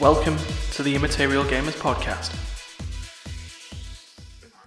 [0.00, 0.36] Welcome
[0.72, 2.34] to the Immaterial Gamers podcast.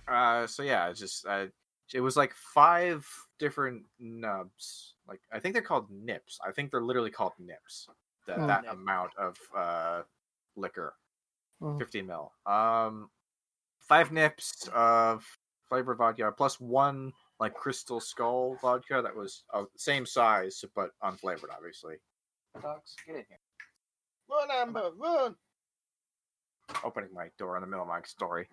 [0.08, 1.48] Uh, so yeah, it's just uh,
[1.94, 3.08] it was like five
[3.40, 4.94] different nubs.
[5.08, 6.40] Like I think they're called nips.
[6.46, 7.88] I think they're literally called nips.
[8.28, 8.48] That Oh.
[8.48, 8.74] that Nip.
[8.74, 10.02] amount of uh
[10.56, 10.94] liquor,
[11.62, 11.78] Oh.
[11.80, 12.32] 15 mil.
[12.46, 13.10] Um,
[13.80, 15.26] five nips of
[15.68, 21.52] flavored vodka plus one like crystal skull vodka that was uh, same size but unflavored,
[21.52, 21.96] obviously.
[22.62, 23.40] Dogs, get in here.
[24.34, 25.36] Run, Amber, run!
[26.84, 28.48] Opening my door in the middle of my story.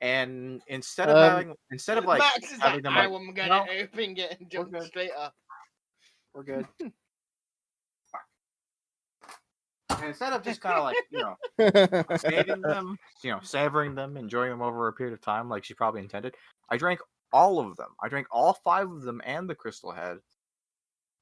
[0.00, 3.20] And instead of Um, having, instead of like Max is having like, them I like,
[3.20, 5.34] am gonna "No, open it and jump straight up.
[6.34, 6.66] we're good.
[6.80, 6.92] and
[10.04, 11.36] instead of just kind of like you know
[12.18, 15.72] saving them, you know, savoring them, enjoying them over a period of time, like she
[15.72, 16.34] probably intended.
[16.68, 17.00] I drank
[17.32, 17.94] all of them.
[18.02, 20.18] I drank all five of them and the crystal head.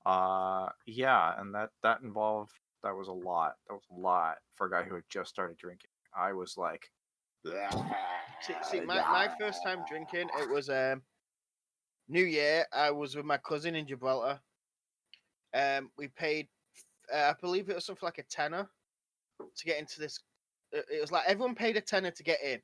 [0.04, 2.50] Uh, yeah, and that that involved
[2.84, 3.54] that was a lot.
[3.68, 5.90] That was a lot for a guy who had just started drinking.
[6.16, 6.91] I was like,
[8.41, 11.02] See, see my, my first time drinking, it was um,
[12.08, 12.66] New Year.
[12.72, 14.41] I was with my cousin in Gibraltar.
[15.54, 16.48] Um, we paid,
[17.12, 18.68] uh, I believe it was something like a tenner
[19.56, 20.20] to get into this.
[20.76, 22.60] uh, It was like everyone paid a tenner to get in,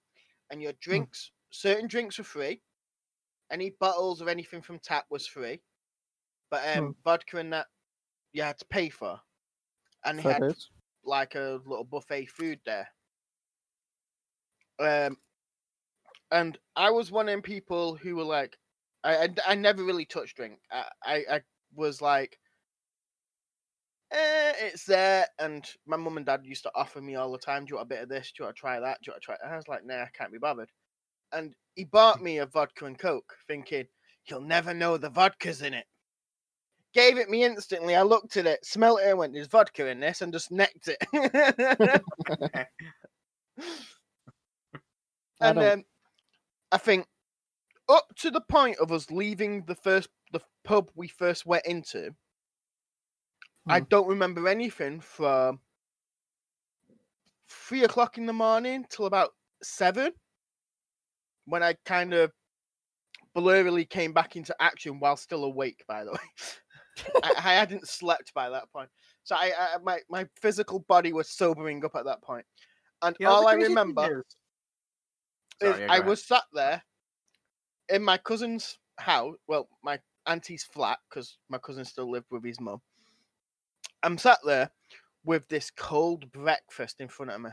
[0.50, 2.62] and your drinks, certain drinks were free.
[3.50, 5.60] Any bottles of anything from tap was free,
[6.50, 7.66] but um, vodka and that
[8.32, 9.20] you had to pay for,
[10.04, 10.70] and they had dues.
[11.04, 12.88] like a little buffet food there.
[14.78, 15.18] Um,
[16.30, 18.56] and I was one of them people who were like,
[19.04, 20.60] I I, I never really touched drink.
[20.70, 21.40] I, I I
[21.74, 22.38] was like,
[24.12, 25.26] eh, it's there.
[25.38, 27.86] And my mum and dad used to offer me all the time, do you want
[27.86, 28.32] a bit of this?
[28.32, 28.98] Do you want to try that?
[29.02, 29.36] Do you want to try?
[29.42, 30.70] And I was like, nah, I can't be bothered.
[31.32, 33.86] And he bought me a vodka and coke, thinking
[34.24, 35.86] he'll never know the vodka's in it.
[36.92, 37.94] Gave it me instantly.
[37.94, 40.88] I looked at it, smelt it, and went, "There's vodka in this," and just necked
[40.88, 40.98] it.
[45.40, 45.84] And don't- um,
[46.72, 47.06] I think
[47.88, 52.14] up to the point of us leaving the first the pub we first went into,
[53.68, 53.84] I Hmm.
[53.88, 55.60] don't remember anything from
[57.48, 60.12] three o'clock in the morning till about seven,
[61.46, 62.32] when I kind of
[63.36, 65.84] blurrily came back into action while still awake.
[65.86, 66.18] By the way,
[67.22, 68.90] I, I hadn't slept by that point,
[69.24, 72.46] so I, I my my physical body was sobering up at that point,
[73.02, 74.36] and You know, all I remember is-
[75.60, 76.08] is Sorry, I ahead.
[76.08, 76.82] was sat there
[77.88, 82.60] in my cousin's house, well, my auntie's flat, because my cousin still lived with his
[82.60, 82.80] mum.
[84.02, 84.70] I'm sat there
[85.24, 87.50] with this cold breakfast in front of me.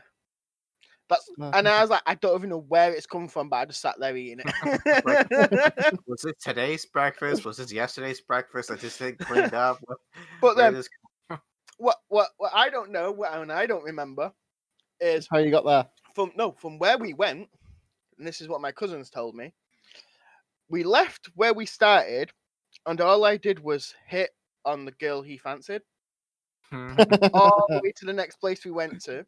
[1.09, 3.65] That's and I was like, I don't even know where it's come from, but I
[3.65, 5.05] just sat there eating it.
[6.07, 7.45] was it today's breakfast?
[7.45, 8.71] Was this yesterday's breakfast?
[8.71, 9.79] I just think cleaned up.
[9.81, 9.97] What,
[10.41, 10.89] but then this-
[11.77, 14.31] what what what I don't know, what and I don't remember,
[14.99, 15.87] is How you got there?
[16.15, 17.47] from no from where we went,
[18.17, 19.53] and this is what my cousins told me.
[20.69, 22.31] We left where we started,
[22.85, 24.31] and all I did was hit
[24.65, 25.83] on the girl he fancied
[26.69, 26.97] Hmm.
[27.33, 29.25] all the way to the next place we went to,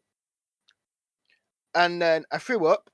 [1.79, 2.89] and then I threw up.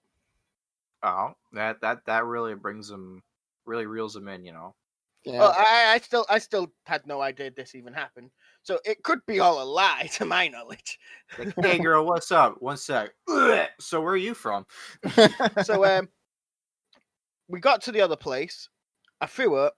[1.03, 3.23] oh, that that that really brings them,
[3.65, 4.45] really reels them in.
[4.45, 4.75] You know.
[5.25, 5.39] Yeah.
[5.39, 8.29] Well, I, I still I still had no idea this even happened,
[8.61, 10.99] so it could be all a lie to my knowledge.
[11.37, 12.61] Like, hey girl, what's up?
[12.61, 13.09] One sec.
[13.79, 14.67] so where are you from?
[15.63, 16.07] so um,
[17.47, 18.69] we got to the other place.
[19.19, 19.75] I threw up,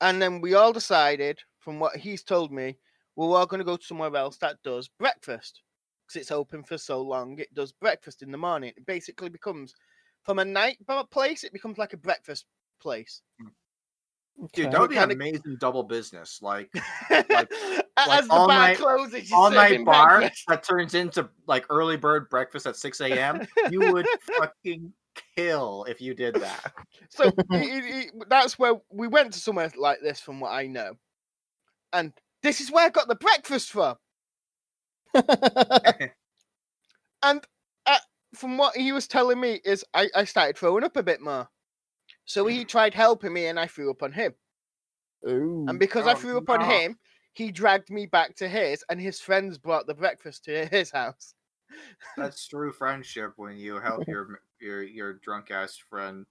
[0.00, 2.78] and then we all decided, from what he's told me,
[3.14, 5.60] we're all going to go somewhere else that does breakfast
[6.08, 7.38] because it's open for so long.
[7.38, 8.72] It does breakfast in the morning.
[8.76, 9.74] It basically becomes
[10.24, 11.44] from a night ba- place.
[11.44, 12.46] It becomes like a breakfast
[12.80, 13.22] place.
[13.40, 13.48] Hmm.
[14.54, 14.70] Dude, Okay.
[14.72, 16.40] that would be an kinda- amazing double business.
[16.42, 16.70] Like
[17.10, 20.44] As the all bar night- closes, all night bar breakfast.
[20.48, 23.46] that turns into like early bird breakfast at six a.m.
[23.70, 24.06] You would
[24.38, 24.92] fucking
[25.36, 26.72] kill if you did that.
[27.10, 30.68] So it- it- it- that's where we went to somewhere like this, from what I
[30.68, 30.96] know,
[31.92, 32.12] and
[32.44, 33.96] this is where I got the breakfast from.
[37.22, 37.46] And
[37.86, 37.98] uh,
[38.34, 41.48] from what he was telling me, is I, I started throwing up a bit more.
[42.24, 44.34] So he tried helping me, and I threw up on him.
[45.28, 45.68] Ooh.
[45.68, 46.62] And because I Oh, threw up on no.
[46.62, 46.98] him,
[47.32, 51.34] he dragged me back to his, and his friends brought the breakfast to his house.
[52.16, 56.26] That's true friendship when you help your your your drunk ass friend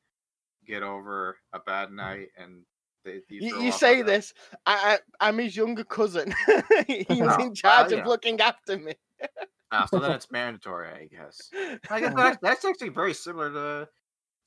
[0.65, 2.65] get over a bad night and
[3.07, 4.33] they, You, you say this,
[4.65, 6.33] I, I I'm his younger cousin.
[6.87, 8.93] He's was Oh, in charge well, of looking after me.
[9.71, 11.49] Ah, so then it's mandatory, I guess.
[11.89, 13.89] I guess that's, that's actually very similar to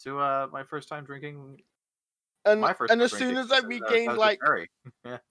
[0.04, 1.58] to uh, my first time drinking.
[2.44, 4.40] And My first and as soon as I uh, regained like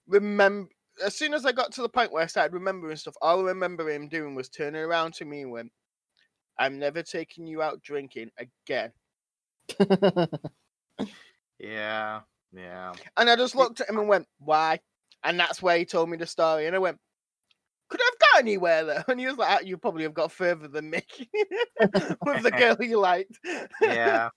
[0.06, 0.70] remember
[1.04, 3.48] as soon as I got to the point where I started remembering stuff, all I
[3.48, 5.72] remember him doing was turning around to me and went,
[6.58, 8.92] I'm never taking you out drinking again.
[11.60, 12.20] Yeah,
[12.52, 12.92] yeah.
[13.16, 14.80] And I just looked at him and went, Why?
[15.24, 16.66] And that's where he told me the story.
[16.66, 16.98] And I went,
[17.88, 19.04] Could I have got anywhere there?
[19.08, 21.02] And he was like, "Ah, You probably have got further than me
[21.80, 23.38] with the girl you liked.
[23.82, 24.30] yeah.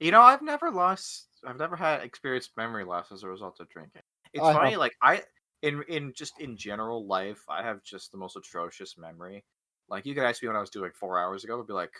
[0.00, 1.28] You know, I've never lost.
[1.46, 4.02] I've never had experienced memory loss as a result of drinking.
[4.32, 4.78] It's I funny, have.
[4.80, 5.22] like I
[5.62, 9.44] in in just in general life, I have just the most atrocious memory.
[9.88, 11.92] Like you could ask me when I was doing four hours ago, I'd be like,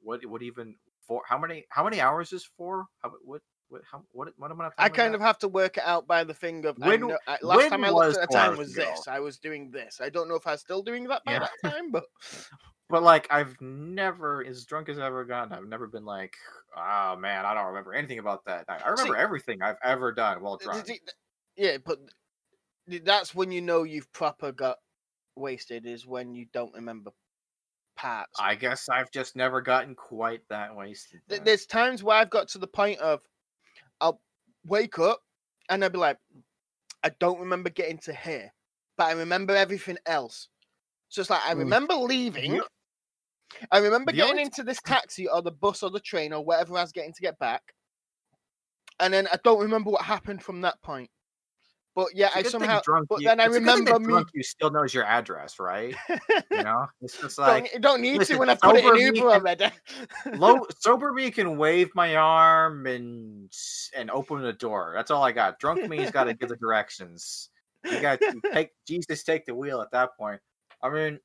[0.00, 0.24] "What?
[0.26, 1.22] What even four?
[1.26, 1.64] How many?
[1.70, 2.86] How many hours is four?
[3.02, 3.42] How what?
[3.68, 3.82] What?
[3.90, 4.04] How?
[4.12, 4.32] What?
[4.36, 4.70] What am I?
[4.78, 7.18] I kind of have to work it out by the thing of I When- know-
[7.26, 9.08] I- last when time I was looked at the time was this.
[9.08, 10.00] I was doing this.
[10.00, 11.38] I don't know if I'm still doing that by Yeah.
[11.62, 12.04] that time, but
[12.88, 16.36] But like, I've never, as drunk as I've ever gotten, I've never been like,
[16.76, 20.12] "Oh man, I don't remember anything about that night." I remember See- everything I've ever
[20.12, 20.88] done while drunk.
[21.56, 21.98] yeah, but
[22.88, 24.78] th- that's when you know you've proper got
[25.34, 27.10] wasted is when you don't remember
[27.96, 28.38] parts.
[28.38, 31.22] I guess I've just never gotten quite that wasted.
[31.26, 31.42] Then.
[31.42, 33.20] There's times where I've got to the point of
[34.00, 34.20] I'll
[34.66, 35.20] wake up
[35.68, 36.18] and I'll be like,
[37.04, 38.52] I don't remember getting to here,
[38.96, 40.48] but I remember everything else.
[41.08, 41.58] So it's like I Mm.
[41.60, 42.60] remember leaving.
[43.70, 46.44] I remember the getting only into this taxi or the bus or the train or
[46.44, 47.62] whatever I was getting to get back.
[49.00, 51.10] And then I don't remember what happened from that point.
[51.96, 54.06] But yeah, I somehow drunk but you- then I it's a good thing that remember
[54.06, 55.96] me- drunk you still knows your address, right?
[56.10, 56.18] You
[56.62, 59.14] know, it's just don't, like you don't need listen, to when I put it in
[59.16, 59.66] Uber already.
[60.34, 63.50] low sober me can wave my arm and
[63.96, 64.92] and open the door.
[64.94, 65.58] That's all I got.
[65.58, 67.48] Drunk me's got to give the directions.
[67.84, 70.40] You got to take Jesus take the wheel at that point.
[70.82, 71.18] I mean,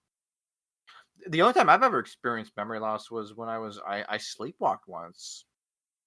[1.27, 4.87] the only time I've ever experienced memory loss was when I was I, I sleepwalked
[4.87, 5.43] once.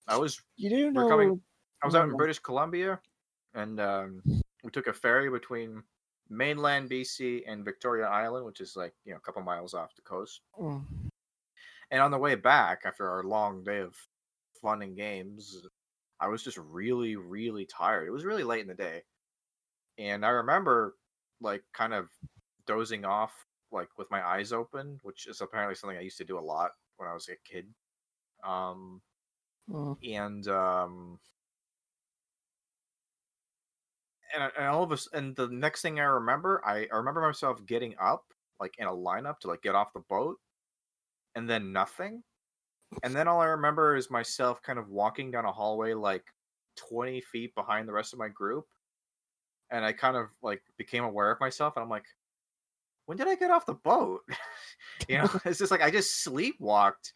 [0.09, 1.09] I was You do know.
[1.09, 1.41] coming-
[1.83, 2.17] I was out in.
[2.17, 2.99] British Columbia,
[3.53, 4.23] and um,
[4.65, 5.85] we took a ferry between
[6.31, 10.03] mainland BC and Victoria Island, which is like you know a couple miles off the
[10.03, 10.43] coast.
[10.59, 11.11] Mm.
[11.91, 13.97] And on the way back, after our long day of
[14.61, 15.67] fun and games,
[16.21, 18.07] I was just really, really tired.
[18.07, 19.05] It was really late in the day,
[19.99, 20.99] and I remember
[21.41, 22.11] like kind of
[22.67, 26.39] dozing off, like with my eyes open, which is apparently something I used to do
[26.39, 27.75] a lot when I was a kid.
[28.45, 29.03] Um,
[29.69, 29.95] Mm.
[30.03, 31.21] and um
[34.35, 37.65] and, and all of us and the next thing i remember I, I remember myself
[37.67, 38.25] getting up
[38.61, 40.37] like in a lineup to like get off the boat
[41.35, 42.23] and then nothing
[43.03, 46.25] and then all i remember is myself kind of walking down a hallway like
[46.77, 48.67] 20 feet behind the rest of my group
[49.71, 52.07] and i kind of like became aware of myself and i'm like
[53.07, 54.21] when did i get off the boat
[55.09, 57.13] you know it's just like i just sleepwalked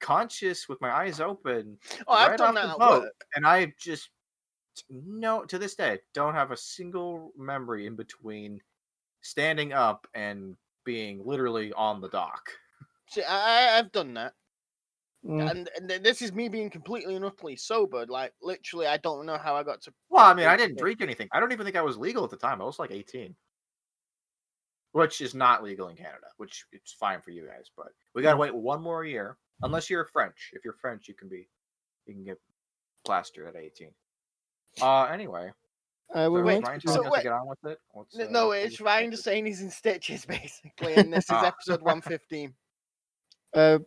[0.00, 3.08] conscious with my eyes open oh, I've right done off that the boat.
[3.36, 4.10] and I just
[4.90, 8.60] no to this day don't have a single memory in between
[9.22, 12.50] standing up and being literally on the dock.
[13.08, 14.34] See, I, I- I've done that.
[15.26, 15.50] Mm.
[15.50, 18.04] and, and this is me being completely and utterly sober.
[18.06, 19.92] Like literally, I don't know how I got to.
[20.10, 21.28] Well, I mean, I didn't drink anything.
[21.32, 22.60] I don't even think I was legal at the time.
[22.60, 23.34] I was like 18.
[24.92, 28.36] Which is not legal in Canada, which it's fine for you guys, but we gotta
[28.36, 29.38] wait one more year.
[29.62, 30.50] Unless you're French.
[30.52, 31.48] If you're French, you can be
[32.06, 32.38] you can get
[33.04, 33.88] plastered at 18.
[34.82, 35.50] Uh anyway.
[36.14, 37.64] Uh, we So wait, went Ryan to- telling so us wait- to get on with
[37.64, 37.78] it.
[37.92, 41.24] What's, N- uh, No, it's was- Ryan just saying he's in stitches basically, and this
[41.24, 41.46] is Ah.
[41.46, 42.54] episode one fifteen.
[43.54, 43.78] uh,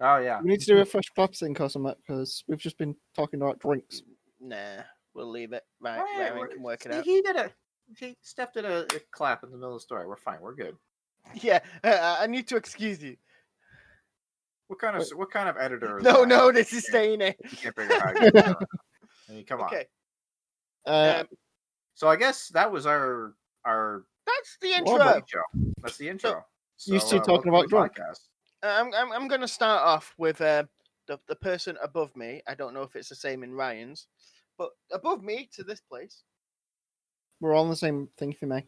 [0.00, 0.40] Oh yeah.
[0.42, 3.40] we need to do a fresh clap sync or something because we've just been talking
[3.40, 4.02] about drinks.
[4.40, 4.82] Nah,
[5.14, 5.64] we'll leave it.
[5.80, 7.04] Right, Right, Ryan we're- can work it out.
[7.04, 7.50] He did a
[7.98, 10.06] he Steph did a, a clap in the middle of the story.
[10.06, 10.40] We're fine.
[10.40, 10.76] We're good.
[11.40, 13.16] Yeah, uh, I need to excuse you.
[14.66, 15.16] What kind of Wait.
[15.16, 15.98] what kind of editor?
[15.98, 16.28] Is No, Ryan?
[16.28, 16.90] no, this is Yeah.
[16.90, 17.34] staying in.
[19.32, 19.66] I mean, come on.
[19.66, 19.86] Okay,
[20.86, 21.28] Uh, um,
[21.94, 23.34] So I guess that was our
[23.64, 24.98] our that's the intro.
[24.98, 25.42] but- intro.
[25.82, 26.44] That's the intro.
[26.86, 27.92] You So, two uh, talking about the drunk?
[28.62, 30.64] I'm, I'm, I'm going to start off with uh,
[31.06, 32.42] the, the person above me.
[32.46, 34.06] I don't know if it's the same in Ryan's,
[34.58, 36.22] but above me to this place.
[37.40, 38.64] we're all on the same thing for me.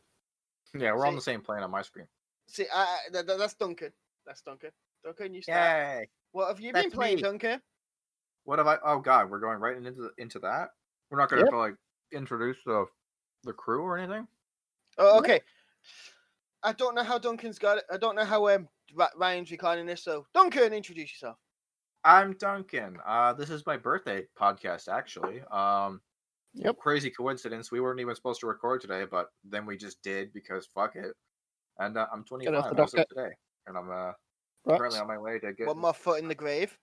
[0.77, 2.07] Yeah, we're on the same plane on my screen.
[2.49, 3.93] See, I, I- that, that- that's Duncan.
[4.27, 4.71] That's Duncan.
[5.05, 5.59] Duncan, you start.
[5.61, 6.09] Yay!
[6.33, 7.23] What have you been playing, me.
[7.23, 7.61] Duncan?
[8.45, 8.79] What have I?
[8.85, 10.71] Oh God, we're going right into the, into that.
[11.11, 11.75] We're not going to like
[12.13, 12.87] introduce the
[13.45, 14.27] the crew or anything.
[14.99, 15.41] Oh, okay.
[16.63, 17.85] I don't know how Duncan's got it.
[17.93, 18.69] I don't know how um,
[19.17, 20.03] Ryan's reclining this.
[20.03, 21.37] So, Duncan, introduce yourself.
[22.05, 22.99] I'm Duncan.
[23.07, 25.43] Uh, this is my birthday podcast, actually.
[25.51, 26.01] Um,
[26.57, 26.77] Yep.
[26.79, 27.73] crazy coincidence.
[27.73, 31.13] We weren't even supposed to record today, but then we just did because fuck it.
[31.79, 33.35] And uh, I'm 25 off as the of today,
[33.67, 34.13] and I'm uh,
[34.65, 34.79] Right.
[34.79, 36.79] currently on my way to get, One more foot in the grave.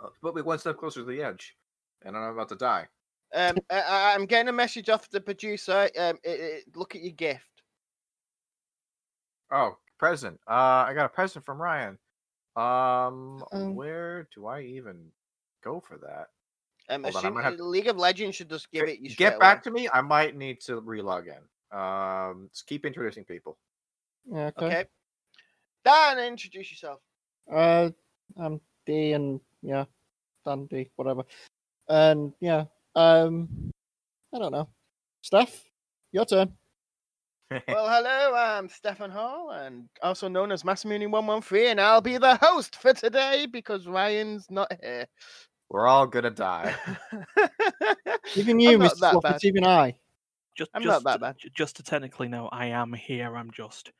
[0.00, 1.56] Uh, but we one step closer to the edge,
[2.04, 2.86] and I'm about to die.
[3.34, 5.88] Um, I- I, I'm getting a message off the producer.
[5.98, 7.42] Um, it, it, look at your gift.
[9.50, 10.38] Oh, present.
[10.48, 11.98] Uh, I got a present from Ryan.
[12.56, 15.10] Um, Um, where do I even
[15.62, 16.28] go for that?
[16.90, 19.08] Um, Hold on, I'm have- League of Legends should just give it you.
[19.10, 19.62] Get straight back away.
[19.64, 19.88] to me.
[19.92, 21.78] I might need to relog in.
[21.78, 23.58] Um, just keep introducing people.
[24.30, 24.66] Yeah, okay.
[24.66, 24.84] Okay.
[25.84, 27.00] Dan, introduce yourself.
[27.50, 27.90] Uh,
[28.38, 29.84] I'm D and yeah,
[30.46, 31.24] Dan D, whatever.
[31.88, 33.70] And yeah, um,
[34.34, 34.68] I don't know.
[35.22, 35.64] Steph,
[36.12, 36.52] your turn.
[37.50, 42.76] well, hello, I'm Stefan Hall, and also known as Massamuni113, and I'll be the host
[42.76, 45.06] for today because Ryan's not here.
[45.70, 46.74] We're all gonna die.
[48.36, 49.00] Even you, I'm Mr.
[49.00, 49.34] that Fluff, bad.
[49.36, 49.94] it's even I.
[50.56, 51.36] Just, I'm not just, that bad.
[51.54, 53.36] just to technically know, I am here.
[53.36, 53.92] I'm just.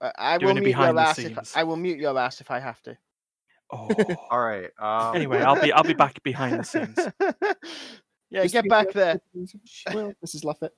[0.00, 1.18] Uh, I will mute your the ass.
[1.18, 1.56] If.
[1.56, 2.96] I will mute your ass if I have to.
[3.72, 3.88] Oh.
[4.30, 4.70] all right.
[4.78, 6.96] Um, anyway, I'll be, I'll be back behind the scenes.
[8.30, 9.00] yeah, Just get back careful.
[9.84, 9.94] there.
[9.94, 10.44] Well, Mrs.
[10.44, 10.70] Laffett.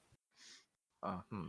[1.03, 1.49] uh, hmm.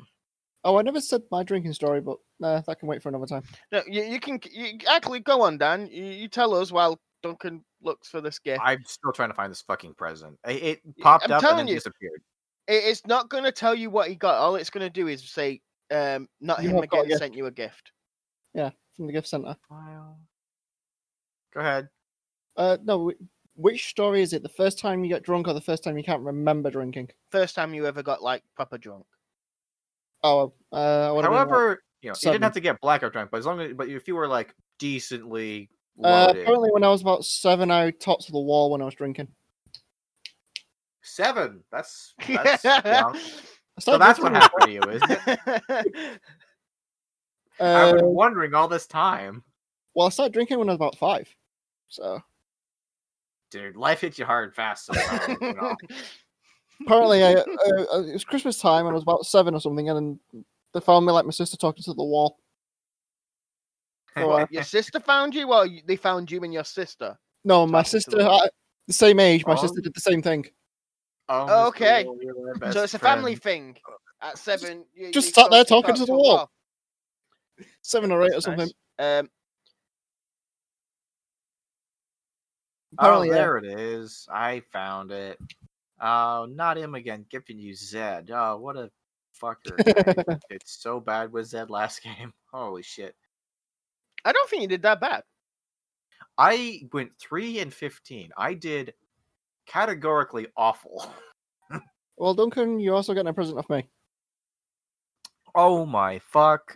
[0.63, 3.43] Oh, I never said my drinking story, but nah, that can wait for another time.
[3.71, 5.87] No, you, you can you, actually go on, Dan.
[5.91, 8.59] You, you tell us while Duncan looks for this gift.
[8.63, 10.37] I'm still trying to find this fucking present.
[10.45, 11.75] It, it popped I'm up and telling then you.
[11.75, 12.21] disappeared.
[12.67, 14.35] It- it's not going to tell you what he got.
[14.35, 17.09] All it's going to do is say, um, "Not You him have got a again
[17.09, 17.19] gift.
[17.21, 17.91] sent you a gift."
[18.53, 19.55] Yeah, from the gift center.
[19.69, 20.19] File.
[21.53, 21.89] Go ahead.
[22.55, 23.11] Uh, no,
[23.55, 24.43] which story is it?
[24.43, 27.09] The first time you get drunk or the first time you can't remember drinking?
[27.31, 29.05] First time you ever got like proper drunk.
[30.23, 30.75] Oh, uh,
[31.09, 33.37] I would've been, like- However, you know, you didn't have to get blackout drunk, but
[33.37, 35.69] as long as, but if you were like decently
[36.03, 38.93] uh, apparently when I was about seven, I topped to the wall when I was
[38.93, 39.29] drinking.
[41.01, 41.63] seven.
[41.71, 42.65] That's that's.
[42.65, 43.13] I
[43.79, 45.39] So that's what happened to you, isn't it?
[47.59, 49.43] I've Uh, been wondering all this time,
[49.97, 51.27] well, I started drinking when I was about five.
[51.87, 52.21] So
[53.49, 53.75] dude.
[53.75, 54.85] Life hits you hard fast.
[54.85, 55.75] Sometimes, you know?
[56.85, 57.43] apparently, I, uh,
[57.93, 59.97] uh, it was Christmas time and I was about seven or something, and
[60.33, 62.37] then they found me like my sister talking to the wall.
[64.15, 67.17] So, uh, your sister found you, Well, you- they found you and your sister?
[67.43, 68.21] no, my Talking to the sister.
[68.29, 68.47] I,
[68.85, 69.61] the same age, my Oh.
[69.61, 70.45] sister did the same thing.
[71.29, 72.05] Oh, Okay.
[72.05, 73.75] Will, so it's a family friend.
[73.75, 73.81] thing.
[74.21, 76.51] At seven, you, just you sat there talking to the a wall.
[77.81, 78.69] Seven or eight or something.
[78.99, 79.19] nice.
[79.21, 79.29] Um,
[82.99, 83.33] oh, yeah.
[83.33, 84.27] there it is.
[84.31, 85.39] I found it.
[86.01, 87.25] Oh, not him again.
[87.29, 88.31] Giving you Zed.
[88.33, 88.91] Oh, what a
[89.41, 90.39] fucker.
[90.49, 92.33] it's so bad with Zed last game.
[92.51, 93.15] Holy shit.
[94.25, 95.23] I don't think you did that bad.
[96.37, 98.29] I went 3 and 15.
[98.37, 98.93] I did
[99.65, 101.07] categorically awful.
[102.19, 103.87] Well, Duncan, you're also getting a present off me.
[105.53, 106.75] Oh my fuck.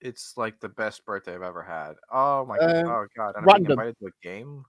[0.00, 1.92] It's like the best birthday I've ever had.
[2.12, 2.76] Oh my god.
[2.76, 3.34] Um, Oh god.
[3.36, 3.70] I'm random.
[3.72, 4.64] invited to a game?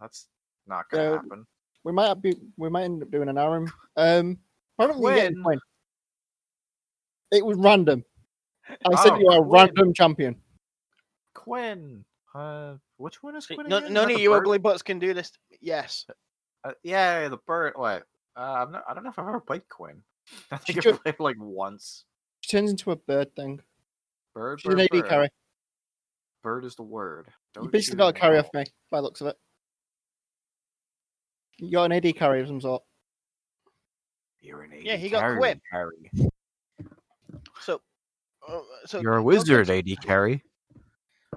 [0.00, 0.28] That's
[0.66, 1.46] not gonna Uh, happen.
[1.84, 3.70] We might be, we might end up doing an Aram.
[3.96, 4.38] Um,
[4.78, 5.44] apparently you're getting When?
[5.44, 5.60] Quinn.
[7.32, 8.04] It was random.
[8.68, 9.50] I said Oh, you are a Quinn.
[9.52, 10.42] random champion.
[11.34, 12.04] Quinn.
[12.34, 13.66] Uh which one is Quinn?
[13.68, 13.88] No, again?
[13.88, 14.38] Is none that of you bird?
[14.42, 15.32] ugly butts can do this.
[15.60, 16.06] Yes.
[16.64, 17.74] Uh, yeah, the bird.
[17.76, 18.04] What?
[18.36, 20.02] Uh, I'm not, I don't know if I've ever played Quinn.
[20.50, 22.04] I think I've played like once.
[22.40, 23.60] She turns into a bird thing.
[24.34, 25.08] Bird, She's an AD bird.
[25.08, 25.28] carry.
[26.42, 27.26] Bird is the word.
[27.54, 29.36] You Don't basically got a you carry off me, by the looks of it.
[31.58, 32.82] You got an AD carry of some sort.
[34.40, 35.60] You're an AD Yeah, he got carry, Quinn.
[35.72, 36.10] Carry.
[37.62, 37.80] So,
[38.46, 40.42] uh, so You're a Duncan's- wizard, AD carry.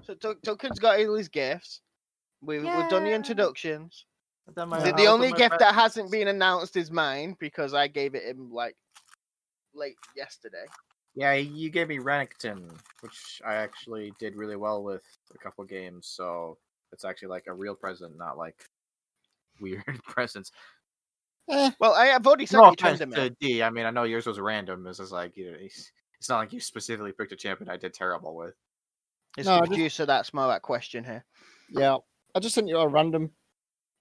[0.03, 1.81] So Dun- Duncan's got all his gifts.
[2.41, 4.05] We've, we've done the introductions.
[4.55, 8.23] The, the only gift pet- that hasn't been announced is mine because I gave it
[8.23, 8.75] him like
[9.75, 10.65] late yesterday.
[11.15, 12.71] Yeah, you gave me Renekton,
[13.01, 15.03] which I actually did really well with
[15.35, 16.07] a couple games.
[16.07, 16.57] So
[16.91, 18.65] it's actually like a real present, not like
[19.59, 20.51] weird presence.
[21.49, 23.35] Eh, Well, I, I've already sent No you turned him to in.
[23.39, 23.63] D.
[23.63, 24.85] I mean, I know yours was random.
[24.87, 27.77] It's just like you know, it's it's not like you specifically picked a champion I
[27.77, 28.53] did terrible with.
[29.37, 31.25] It's No, I the just- producer that's my that question here.
[31.69, 31.97] yeah.
[32.35, 33.31] I just sent you a random.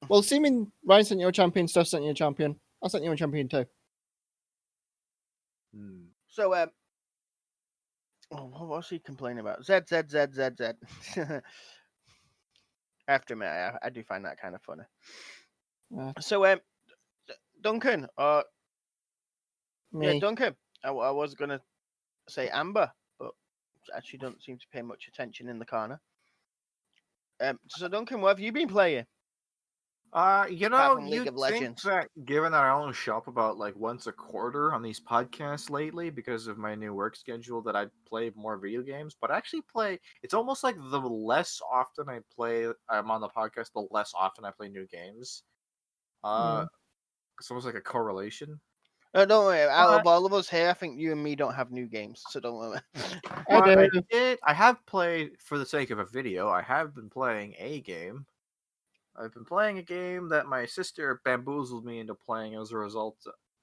[0.08, 2.60] Well, seeming Ryan sent you a champion, Steph sent you a champion.
[2.84, 3.64] I sent you a champion too.
[5.74, 6.04] Hmm.
[6.28, 6.70] So, um,
[8.32, 9.64] oh, what was he complaining about?
[9.64, 10.72] Z Z Z Z Z.
[13.08, 14.82] After me, I, I do find that kind of funny.
[15.90, 16.12] Yeah.
[16.20, 16.60] So, um,
[17.60, 18.42] Duncan, uh,
[19.92, 20.06] Me.
[20.06, 20.56] yeah, Duncan.
[20.84, 21.60] I, w- I was gonna
[22.28, 23.32] say Amber, but
[23.94, 26.00] actually don't seem to pay much attention in the corner.
[27.40, 29.06] Um, so Duncan, what have you been playing?
[30.12, 31.82] Uh, you Apart know, from you League of think Legends.
[31.82, 36.08] that given that I only shop about like once a quarter on these podcasts lately
[36.08, 39.14] because of my new work schedule, that I'd play more video games.
[39.20, 40.00] But I actually play.
[40.22, 44.46] It's almost like the less often I play, I'm on the podcast, the less often
[44.46, 45.42] I play new games.
[46.24, 46.68] Uh, Mm.
[47.38, 48.60] it's almost like a correlation.
[49.14, 49.62] Uh, don't worry.
[49.62, 50.00] Out Alright.
[50.00, 52.40] of all of us here, I think you and me don't have new games, so
[52.40, 52.78] don't worry.
[53.48, 54.38] I I did.
[54.44, 56.48] I have played for the sake of a video.
[56.50, 58.26] I have been playing a game.
[59.16, 63.16] I've been playing a game that my sister bamboozled me into playing as a result.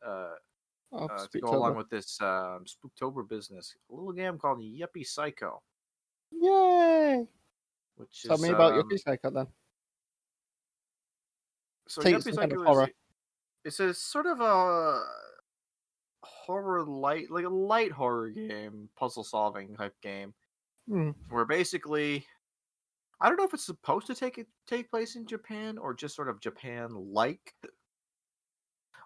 [0.05, 0.31] Uh,
[0.91, 5.05] Oh, uh, to go along with this um, Spooktober business, a little game called Yuppie
[5.05, 5.62] Psycho,
[6.31, 7.27] Yay!
[7.97, 9.47] which Tell is me about um, your Psycho then.
[11.87, 12.91] So Take Yuppie some kind of is horror.
[13.65, 15.03] it's a sort of a
[16.23, 20.33] horror light, like a light horror game, puzzle solving type game,
[20.87, 21.11] Hmm.
[21.29, 22.27] where basically,
[23.21, 26.15] I don't know if it's supposed to take it take place in Japan or just
[26.15, 27.55] sort of Japan like,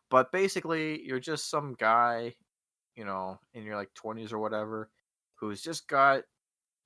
[0.09, 2.35] but basically you're just some guy,
[2.95, 4.91] you know, in your like twenties or whatever,
[5.35, 6.23] who's just got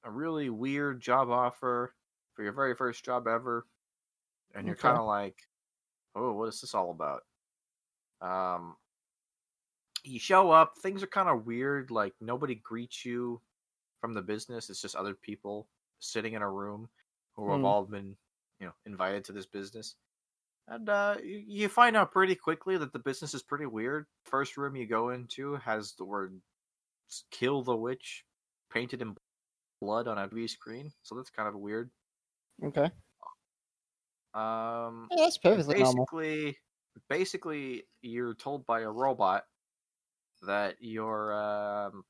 [0.03, 1.95] a really weird job offer
[2.33, 3.67] for your very first job ever,
[4.55, 4.77] and you're Okay.
[4.77, 5.43] kind of like,
[6.15, 7.23] oh, what is this all about?
[8.21, 8.77] Um,
[10.03, 11.91] you show up, things are kind of weird.
[11.91, 13.41] Like nobody greets you
[14.01, 14.69] from the business.
[14.69, 16.89] It's just other people sitting in a room
[17.35, 17.65] who have Hmm.
[17.65, 18.17] all been,
[18.59, 19.95] you know, invited to this business.
[20.67, 24.07] And uh, you, you find out pretty quickly that the business is pretty weird.
[24.25, 26.41] First room you go into has the word
[27.31, 28.25] "kill the witch"
[28.69, 29.17] painted in
[29.81, 31.91] blood on a TV screen, so that's kind of weird.
[32.61, 32.91] Okay.
[34.33, 36.07] Um, Yeah, that's perfectly normal.
[36.11, 36.57] basically
[37.09, 39.45] basically you're told by a robot
[40.41, 42.05] that your um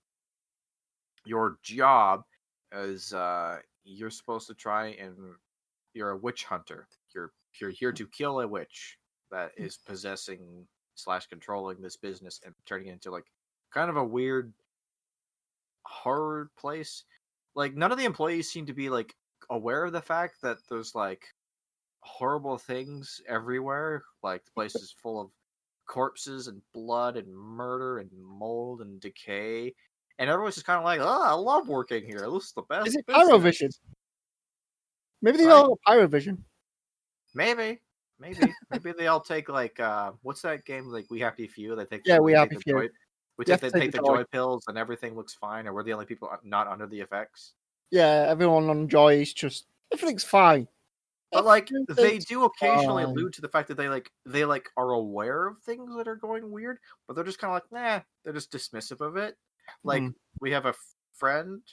[1.26, 2.24] your job
[2.72, 5.36] is uh you're supposed to try and
[5.94, 6.88] you're a witch hunter.
[7.16, 8.98] You're you're here to kill a witch
[9.32, 13.32] that is possessing slash controlling this business and turning it into like
[13.72, 14.54] kind of a weird
[15.86, 17.04] horror place.
[17.56, 19.16] Like none of the employees seem to be like
[19.50, 21.34] aware of the fact that there's like
[22.04, 24.04] horrible things everywhere.
[24.22, 25.30] Like the place is full of
[25.88, 29.74] corpses and blood and murder and mold and decay.
[30.20, 32.30] And everyone's just kind of like, oh, I love working here.
[32.32, 32.88] This is the best.
[32.88, 33.70] Is it business." Pyrovision?
[35.22, 35.54] Maybe they Sorry?
[35.54, 36.38] all Pyrovision.
[37.34, 37.80] Maybe.
[38.20, 38.54] Maybe.
[38.72, 41.76] Maybe they all take like uh what's that game like We Happy Few?
[41.76, 42.74] They take Yeah, we Happy Few.
[42.74, 42.90] Joy,
[43.38, 45.94] we take they take take the joy pills and everything looks fine, or we're the
[45.94, 47.54] only people uh, not under the effects.
[47.90, 50.68] Yeah, everyone on Joy is just everything's fine.
[51.34, 54.92] But like they do occasionally allude to the fact that they like they like are
[54.92, 58.34] aware of things that are going weird, but they're just kind of like, nah, they're
[58.34, 59.38] just dismissive of it.
[59.84, 60.14] Like Mhm.
[60.40, 60.76] we have a
[61.14, 61.64] friend,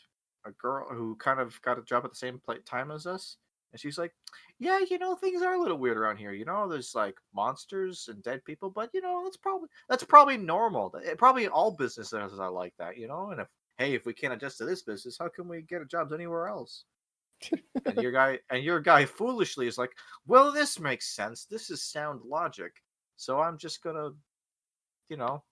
[0.45, 3.37] a girl who kind of got a job at the same time as us,
[3.73, 4.15] and she's like,
[4.59, 6.33] yeah, you know, things are a little weird around here.
[6.33, 10.37] You know, there's like monsters and dead people, but you know, that's probably that's probably
[10.39, 10.91] normal.
[10.91, 13.31] Th- Probably all businesses are like that, you know.
[13.31, 16.13] And if hey, if we can't adjust to this business, how can we get jobs
[16.13, 16.85] anywhere else?
[17.85, 19.93] And your guy and your guy foolishly is like,
[20.27, 21.45] well, this makes sense.
[21.45, 22.73] This is sound logic.
[23.17, 24.11] So I'm just gonna,
[25.09, 25.43] you know,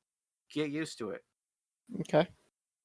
[0.53, 1.23] get used to it.
[2.01, 2.27] Okay.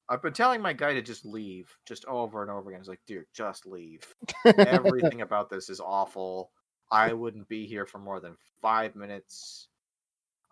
[0.08, 2.80] I've been telling my guy to just leave, just over and over again.
[2.80, 4.02] He's like, dude, just leave.
[4.58, 6.50] Everything about this is awful.
[6.92, 9.68] I wouldn't be here for more than five minutes.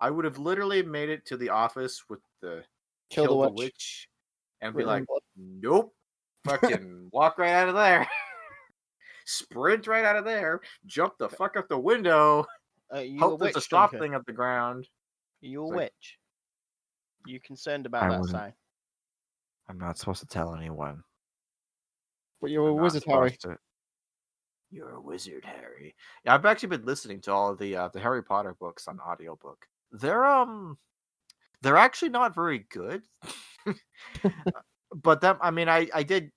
[0.00, 2.64] I would have literally made it to the office with the
[3.10, 3.52] Kill, the witch.
[3.54, 4.08] witch
[4.62, 5.04] and be in like.
[5.36, 5.94] Nope.
[6.44, 8.08] Fucking walk right out of there.
[9.26, 10.60] Sprint right out of there.
[10.86, 12.46] Jump the fuck up the window.
[12.94, 14.08] Uh, you a Hope there's witch, a stop Duncan?
[14.08, 14.88] thing at the ground.
[15.40, 16.18] You a Like- witch?
[17.26, 18.52] You concerned about I that wouldn't- sign?
[19.68, 21.02] I'm not supposed to tell anyone.
[22.40, 23.30] but you're a I'm not wizard, Harry.
[23.42, 23.58] to-
[24.72, 25.94] You're a wizard, Harry.
[26.24, 28.98] Yeah, I've actually been listening to all of the uh, the Harry Potter books on
[29.00, 29.64] audiobook.
[29.92, 30.76] They're um
[31.60, 33.04] they're actually not very good.
[34.94, 36.32] but that I mean I I did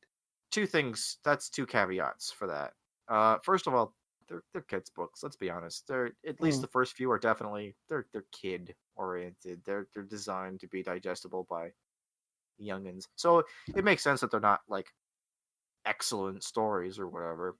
[0.55, 1.17] two things.
[1.23, 2.73] That's two caveats for that.
[3.07, 3.95] Uh first of all,
[4.27, 5.87] they're they're kids books, let's be honest.
[5.87, 6.61] They're at least Mm.
[6.61, 9.63] the first few are definitely they're they're kid oriented.
[9.65, 11.73] They're they're designed to be digestible by
[12.61, 13.07] youngins.
[13.15, 13.43] So
[13.75, 14.93] it makes sense that they're not like
[15.85, 17.57] excellent stories or whatever.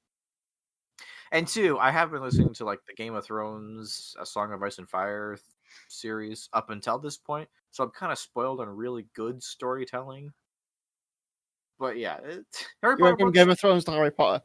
[1.31, 4.61] And two, I have been listening to like the Game of Thrones, A Song of
[4.63, 5.37] Ice and Fire
[5.87, 10.33] series up until this point, so I'm kind of spoiled on really good storytelling.
[11.79, 12.45] But yeah, it,
[12.81, 14.43] Harry You Potter went from books, Game of Thrones to Harry Potter.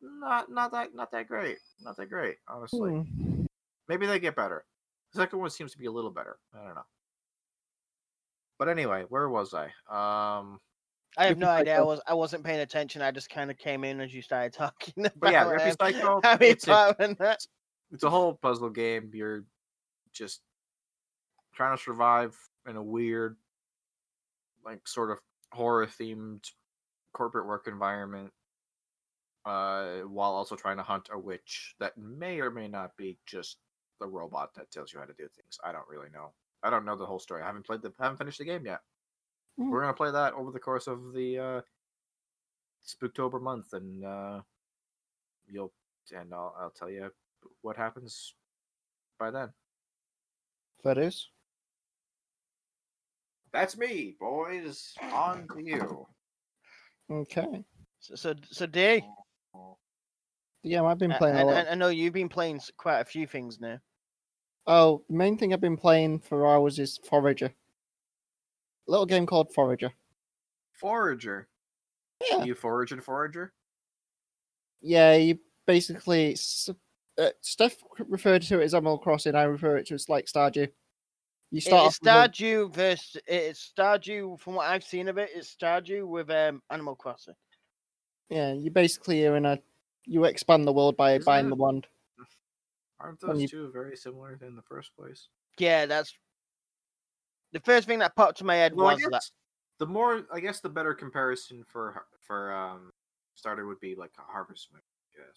[0.00, 2.90] not not that not that great, not that great, honestly.
[2.90, 3.44] Hmm.
[3.88, 4.64] Maybe they get better.
[5.12, 6.38] The second one seems to be a little better.
[6.54, 6.84] I don't know.
[8.58, 9.64] But anyway, where was I?
[9.88, 10.60] Um,
[11.16, 11.78] I have Yuppie no idea.
[11.78, 13.02] I was I wasn't paying attention.
[13.02, 16.20] I just kind of came in as you started talking about but yeah, Yuppie Psycho.
[16.24, 17.16] Harry It's a, Potter and
[17.92, 19.10] it's a whole puzzle game.
[19.12, 19.44] You're
[20.12, 20.40] just
[21.54, 22.36] trying to survive
[22.68, 23.36] in a weird,
[24.64, 25.18] like sort of
[25.54, 26.44] horror themed
[27.12, 28.32] corporate work environment,
[29.44, 33.58] uh, while also trying to hunt a witch that may or may not be just
[34.00, 35.58] the robot that tells you how to do things.
[35.62, 36.32] I don't really know.
[36.62, 37.42] I don't know the whole story.
[37.42, 38.80] I haven't played the haven't finished the game yet.
[39.60, 39.70] Mm.
[39.70, 41.60] We're gonna play that over the course of the uh
[42.86, 44.40] Spooktober month, and uh
[45.46, 45.72] you'll
[46.14, 47.10] and I'll I'll tell you
[47.62, 48.34] what happens
[49.18, 49.50] by then.
[50.82, 51.28] That is.
[53.54, 54.92] That's me, boys.
[55.12, 56.06] On to you.
[57.08, 57.64] Okay.
[58.00, 59.04] So, so, so Day,
[60.64, 61.68] Yeah, I've been I, playing a lot.
[61.68, 63.78] I, I know you've been playing quite a few things now.
[64.66, 67.46] Oh, the main thing I've been playing for hours is Forager.
[67.46, 69.92] A little game called Forager.
[70.72, 71.46] Forager.
[72.28, 72.42] Yeah.
[72.42, 73.52] You forage and forager?
[74.82, 76.32] Yeah, you basically.
[76.32, 76.70] s-
[77.16, 77.76] Uh, Steph
[78.08, 79.36] referred to it as Animal Crossing.
[79.36, 80.68] I refer it to it as like Stardew.
[81.50, 84.38] You start It's off with a- Stardew versus it's Stardew.
[84.40, 87.34] From what I've seen of it, it's Stardew with um Animal Crossing.
[88.28, 89.58] Yeah, you basically are in a.
[90.06, 91.50] You expand the world by Isn't buying it?
[91.50, 91.86] the wand.
[93.00, 95.28] Aren't When those you- two very similar in the first place?
[95.58, 96.12] Yeah, that's
[97.52, 99.30] the first thing that popped to my head Well, I was that.
[99.78, 102.90] the more, I guess, the better comparison for for um
[103.36, 104.82] Stardew would be like a Harvest Moon.
[105.16, 105.36] Yes.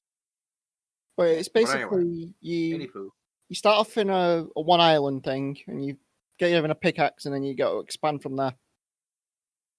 [1.15, 3.11] But it's But anyway, basically you.
[3.49, 5.97] You start off in a, a one island thing and you
[6.37, 8.53] get given a pickaxe and then you go expand from there.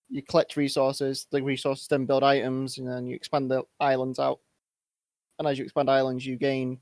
[0.08, 4.40] You collect resources, the resources then build items and then you expand the islands out.
[5.38, 6.80] And as you expand islands, you gain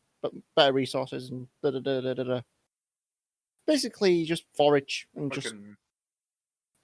[0.54, 2.22] better resources and da da da da da.
[2.22, 2.40] da.
[3.66, 5.54] Basically, you just forage and just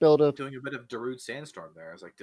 [0.01, 0.33] build a.
[0.33, 1.89] doing a bit of Darude Sandstorm there.
[1.89, 2.13] I was like.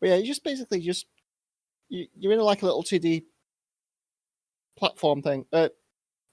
[0.00, 1.06] But yeah, you just basically just
[1.90, 3.24] you, you're in like a little 2D
[4.76, 5.44] platform thing.
[5.52, 5.68] Uh,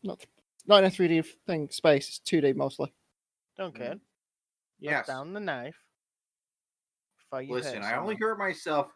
[0.03, 0.25] not
[0.65, 2.07] not in a 3D thing space.
[2.07, 2.93] It's 2D mostly.
[3.57, 3.91] Don't care.
[3.93, 4.01] Look
[4.79, 5.07] Yes.
[5.07, 5.75] down the knife.
[7.31, 8.17] before Listen, I only someone.
[8.21, 8.87] hurt myself.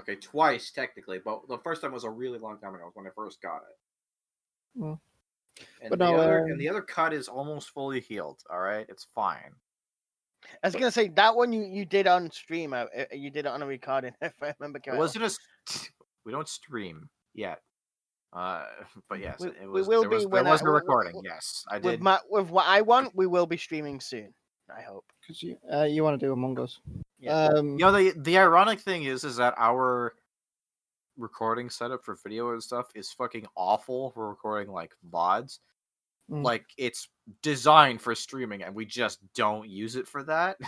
[0.00, 3.10] Okay, twice technically, but the first time was a really long time ago when I
[3.16, 4.80] first got it.
[4.80, 5.00] Mm.
[5.80, 8.40] And, But the no, other, um, and the other cut is almost fully healed.
[8.48, 9.52] All right, it's fine.
[10.62, 12.72] I was gonna say that one you, you did on stream.
[12.72, 14.98] uh, uh, You did it on a recording, if I remember correctly.
[14.98, 15.26] wasn't a.
[15.26, 15.90] s-
[16.24, 17.60] We don't stream yet.
[18.32, 18.64] Uh,
[19.08, 20.80] but yes, We- it we will there be was, when there I- was a w-
[20.80, 21.12] w- recording.
[21.12, 22.02] w- Yes, I with did.
[22.02, 24.34] my with what I want, we will be streaming soon.
[24.76, 25.06] I hope.
[25.22, 26.78] Because you uh, you want to do Among Us.
[27.18, 27.32] Yeah.
[27.46, 30.14] Um, You know, the the ironic thing is, is that our
[31.16, 35.58] recording setup for video and stuff is fucking awful We're recording like vods.
[36.30, 36.44] Mm.
[36.44, 37.08] Like it's
[37.42, 40.58] designed for streaming, and we just don't use it for that.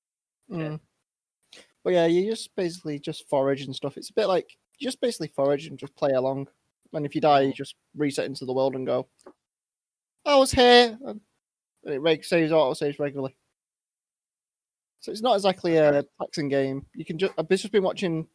[0.50, 0.78] mm.
[1.84, 3.96] But yeah, you just basically just forage and stuff.
[3.96, 6.48] It's a bit like you just basically forage and just play along.
[6.92, 9.08] And if you die, you just reset into the world and go.
[10.24, 11.20] I was here, and
[11.84, 13.36] it reg- saves auto saves regularly.
[15.00, 16.86] So it's not exactly a taxing game.
[16.94, 18.26] You can just I've just been watching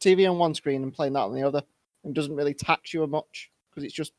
[0.00, 1.62] TV on one screen and playing that on the other,
[2.04, 4.12] and doesn't really tax you much because it's just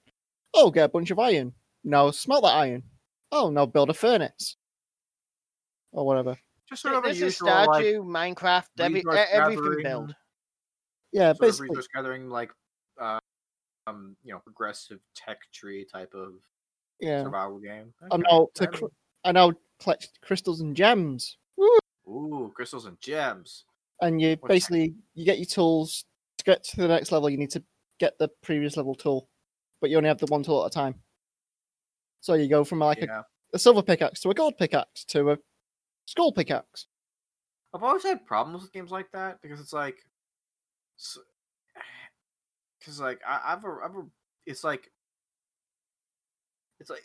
[0.53, 1.53] oh get a bunch of iron.
[1.83, 2.83] No, smelt that iron.
[3.31, 4.57] Oh no, build a furnace
[5.91, 6.37] or whatever.
[6.69, 10.15] Just sort of a this is usual like Minecraft, every, resource everything gathering- build.
[11.11, 11.69] Yeah, sort of basically.
[11.69, 12.51] resource gathering, like
[12.99, 13.19] uh,
[13.87, 16.33] um, you know, progressive tech tree type of
[16.99, 17.23] Yeah.
[17.23, 17.93] survival game.
[18.01, 18.91] I Okay, know to I cr- mean-
[19.25, 21.37] I know collect crystals and gems,
[22.07, 23.65] Ooh, crystals and gems.
[24.01, 26.05] and you What's- basically you get your tools
[26.37, 27.29] to get to the next level.
[27.29, 27.63] You need to
[27.99, 29.29] get the previous level tool,
[29.81, 31.01] but you only have the one tool at a time.
[32.23, 33.19] So you go from like yeah.
[33.51, 35.37] a, a silver pickaxe to a gold pickaxe to a
[36.05, 36.87] skull pickaxe.
[37.75, 39.97] I've always had problems with games like that because it's like,
[42.79, 44.05] because like I, I've a, I've a,
[44.45, 44.89] it's like,
[46.79, 47.03] it's like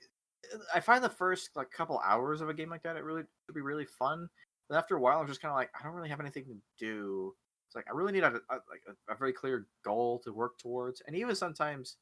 [0.72, 3.52] I find the first like couple hours of a game like that it really to
[3.52, 4.28] be really fun,
[4.68, 6.54] but after a while I'm just kind of like I don't really have anything to
[6.78, 7.34] do.
[7.66, 10.58] It's like I really need a, a like a, a very clear goal to work
[10.58, 11.96] towards, and even sometimes.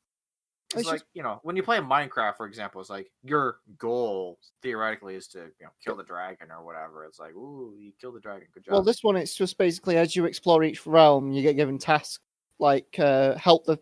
[0.70, 3.60] It's, It's like just- you know when you play Minecraft, for example, it's like your
[3.78, 7.04] goal theoretically is to you know kill the dragon or whatever.
[7.04, 8.72] It's like, ooh, you killed the dragon, good job.
[8.72, 12.18] Well, this one it's just basically as you explore each realm, you get given tasks
[12.58, 13.78] like uh, help the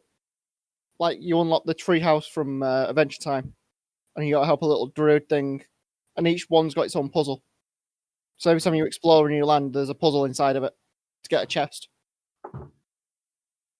[0.98, 3.54] like you unlock the treehouse from uh, Adventure Time,
[4.14, 5.64] and you got to help a little druid thing,
[6.16, 7.42] and each one's got its own puzzle.
[8.36, 10.72] So every time you explore a new land, there's a puzzle inside of it
[11.22, 11.88] to get a chest.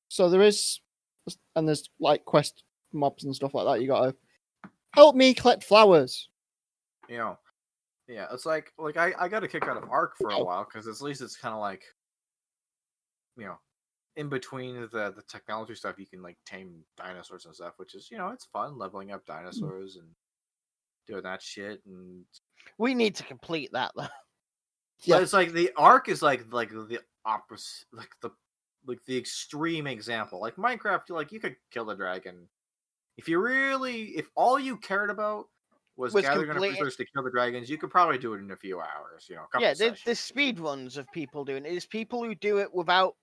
[0.09, 0.81] So there is,
[1.55, 2.63] and there's like quest
[2.95, 3.81] mobs and stuff like that.
[3.83, 4.15] You got to
[4.93, 6.29] help me collect flowers.
[7.09, 7.37] you know
[8.07, 10.65] yeah it's like like i i got a kick out of Ark for a while
[10.65, 11.83] because at least it's kind of like
[13.37, 13.59] you know
[14.17, 18.09] in between the the technology stuff you can like tame dinosaurs and stuff which is
[18.11, 19.27] you know it's fun leveling up mm.
[19.27, 20.07] dinosaurs and
[21.09, 22.25] doing that shit and
[22.79, 24.03] We need to complete that though.
[25.03, 25.21] yeah Yeah.
[25.23, 28.31] it's like the Ark is like like the opposite like the
[28.87, 32.47] like the extreme example like minecraft you like you could kill the dragon
[33.17, 35.47] If you really, if all you cared about
[35.97, 38.51] was, Was gathering enough resources to kill the dragons, you could probably do it in
[38.51, 39.27] a few hours.
[39.29, 40.19] You know, a couple yeah, there's, sessions.
[40.19, 43.15] speed runs of people doing it is people who do it without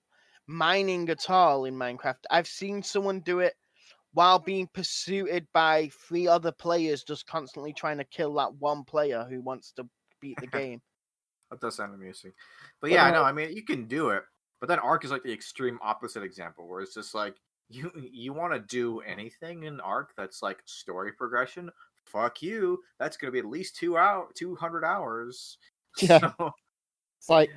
[0.47, 2.23] mining at all in Minecraft.
[2.30, 3.56] I've seen someone do it
[4.13, 9.25] while being pursued by three other players, just constantly trying to kill that one player
[9.30, 9.88] who wants to
[10.19, 10.82] beat the game.
[11.49, 12.32] That does sound amusing.
[12.80, 14.23] But yeah, uh, no, I mean you can do it.
[14.62, 17.36] But then Ark is like the extreme opposite example where it's just like
[17.71, 21.69] you you want to do anything in Ark that's like story progression,
[22.05, 22.79] fuck you.
[22.99, 25.57] That's gonna be at least two hour two hundred hours.
[26.01, 26.19] Yeah.
[26.19, 26.51] So,
[27.19, 27.51] It's like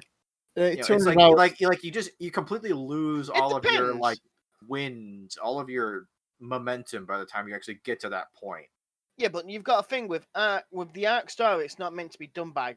[0.59, 1.37] uh, you know, it's 200 like hours.
[1.37, 4.19] like like you just you completely lose It all of your like
[4.69, 6.07] wins, all of your
[6.41, 8.67] momentum by the time you actually get to that point.
[9.17, 11.65] Yeah, but you've got a thing with uh with the Ark story.
[11.65, 12.77] It's not meant to be done by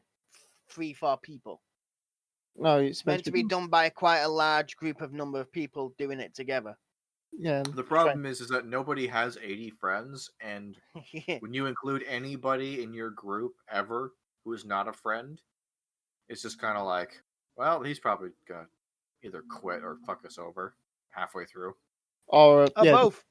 [0.68, 1.60] three, four people.
[2.56, 5.50] no, it's It's meant to be done by quite a large group of number of
[5.52, 6.76] people doing it together.
[7.36, 10.76] Yeah, The problem is is that nobody has 80 friends and
[11.12, 11.38] yeah.
[11.40, 14.12] when you include anybody in your group ever
[14.44, 15.40] who is not a friend,
[16.28, 17.12] it's just kind of like,
[17.56, 18.66] well, he's probably gonna
[19.22, 20.74] either quit or fuck us over
[21.10, 21.74] halfway through.
[22.26, 23.24] or uh, Oh, yeah, both.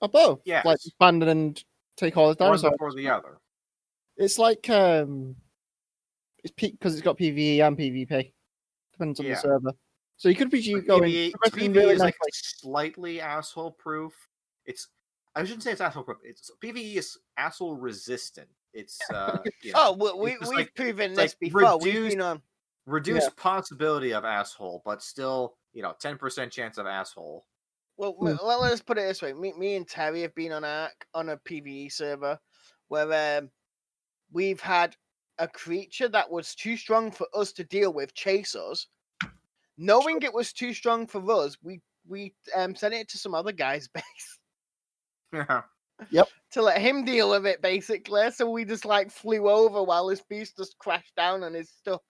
[0.00, 0.40] or both.
[0.44, 0.64] Yes.
[0.64, 1.64] like abandon and
[1.96, 2.72] take all the One dinosaurs.
[2.72, 3.38] before the other.
[4.18, 5.36] It's like um,
[6.44, 8.32] it's because it's got PVE and PvP.
[8.92, 9.34] Depends on Yeah.
[9.34, 9.72] the server.
[10.16, 12.30] So you could be Like, going PvE, progressing really is like nicely.
[12.32, 14.14] slightly asshole proof.
[14.64, 14.88] It's
[15.34, 16.18] I shouldn't say it's asshole proof.
[16.24, 18.48] It's PvE is asshole resistant.
[18.72, 21.78] It's uh, you know, Oh, well, we we've like- proven it's this like before.
[21.78, 22.42] We've reduced- been on.
[22.86, 27.44] reduced possibility of asshole, but still, you know, ten percent chance of asshole.
[27.98, 28.24] Well, Hmm.
[28.26, 29.32] well, well, let's put it this way.
[29.34, 32.38] Me, me and Terry have been on Ark on a PVE server
[32.88, 33.50] where um,
[34.32, 34.96] we've had
[35.38, 38.86] a creature that was too strong for us to deal with chase us.
[39.78, 43.52] Knowing it was too strong for us, we we um, sent it to some other
[43.52, 44.38] guy's base
[45.32, 45.62] Yeah.
[46.10, 46.28] Yep.
[46.52, 48.30] To let him deal with it, basically.
[48.30, 52.02] So we just like flew over while his beast just crashed down on his stuff,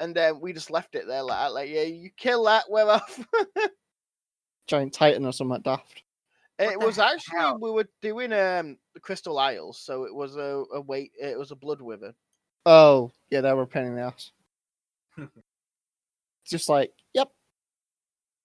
[0.00, 3.24] and then we just left it there like, like yeah, you kill that, we're off.
[4.66, 6.02] giant titan or something daft.
[6.58, 7.58] It was actually hell?
[7.60, 11.12] we were doing um the Crystal Isles, so it was a, a wait.
[11.20, 12.14] It was a blood wither.
[12.64, 14.32] Oh, yeah, they were a pain in the ass.
[16.48, 17.30] Just like, yep,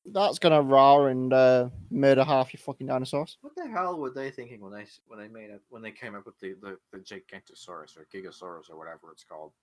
[0.05, 3.37] that's gonna roar and uh, murder half your fucking dinosaurs.
[3.41, 6.15] What the hell were they thinking when they when they made it when they came
[6.15, 9.53] up with the the, the Gigantosaurus or Gigasaurus or whatever it's called?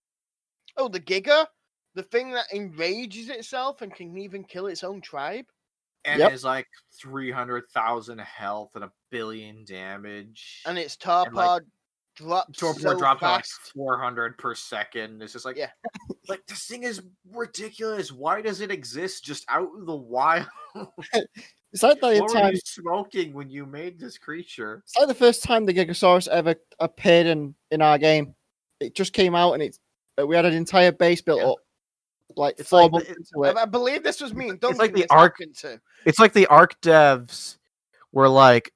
[0.76, 1.46] Oh, the Giga,
[1.94, 5.46] the thing that enrages itself and can even kill its own tribe.
[6.04, 6.32] And Yep.
[6.32, 10.62] it's like three hundred thousand health and a billion damage.
[10.64, 11.62] And its like,
[12.18, 15.22] drops Torpor so dropped to like 400 per second.
[15.22, 15.70] It's just like, Yeah.
[16.28, 17.00] like this thing is
[17.32, 18.12] ridiculous.
[18.12, 20.46] Why does it exist just out in the wild?
[21.70, 22.54] It's like the what time.
[22.54, 24.82] you smoking when you made this creature?
[24.86, 28.34] It's like the first time the Gigasaurus ever appeared in in our game.
[28.80, 29.78] It just came out and it's
[30.18, 31.48] uh, we had an entire base built Yeah.
[31.48, 31.56] up,
[32.36, 33.56] like It's four like months it- into it.
[33.58, 34.78] I, believe this was me and Duncan.
[34.78, 35.80] like the Ark- happened.
[36.06, 37.58] It's like the Ark devs
[38.12, 38.72] were like,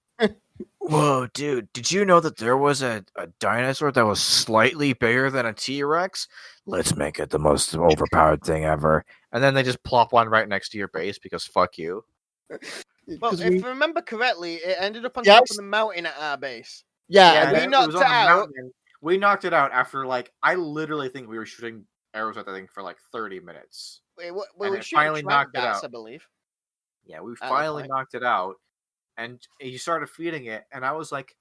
[0.84, 1.72] "Whoa, dude!
[1.72, 5.52] Did you know that there was a, a dinosaur that was slightly bigger than a
[5.52, 6.26] T Rex?
[6.66, 10.48] Let's make it the most overpowered thing ever." And then they just plop one right
[10.48, 12.04] next to your base because fuck you.
[13.20, 15.62] Well, 'Cause if we- I remember correctly, it ended up on Yeah, top of the
[15.62, 16.84] mountain at our base.
[17.08, 18.36] yeah, Yeah, we knocked was on it out.
[18.38, 18.72] mountain.
[19.00, 22.52] We knocked it out after like I literally think we were shooting arrows at that
[22.52, 24.02] thing for like 30 minutes.
[24.16, 25.84] We, we, we And were it finally trap knocked it out.
[25.84, 26.24] I believe.
[27.04, 28.54] Yeah, we finally knocked it out,
[29.22, 31.36] and you started feeding it, and I was like,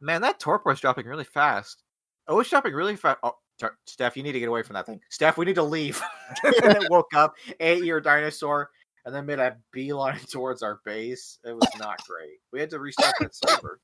[0.00, 1.82] "Man, that torpor is dropping really fast.
[2.28, 4.86] Oh, it's dropping really fast." Oh, Tor- Steph, you need to get away from that
[4.86, 5.00] thing.
[5.10, 6.02] Steph, we need to leave.
[6.44, 8.68] and then woke up, ate your dinosaur,
[9.04, 11.38] and then made a beeline towards our base.
[11.44, 12.38] It was not great.
[12.52, 13.78] We had to restart that server.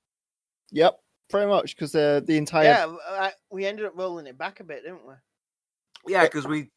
[0.72, 4.36] yep, pretty much because the the entire Yeah, w- I- we ended up rolling it
[4.38, 5.14] back a bit, didn't we?
[6.12, 6.70] Yeah, because we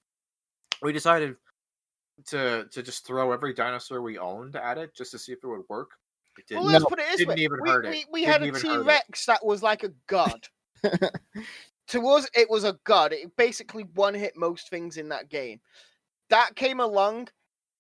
[0.82, 1.36] we decided
[2.28, 5.48] to to just throw every dinosaur we owned at it just to see if it
[5.48, 5.90] would work.
[6.38, 8.68] It Well, let's No, put it this way: we, we, we had a even T
[8.68, 8.86] hurt it.
[8.86, 10.48] Rex that was like a god.
[11.88, 13.14] to us, it was a god.
[13.14, 15.60] It basically one hit most things in that game.
[16.30, 17.30] That came along,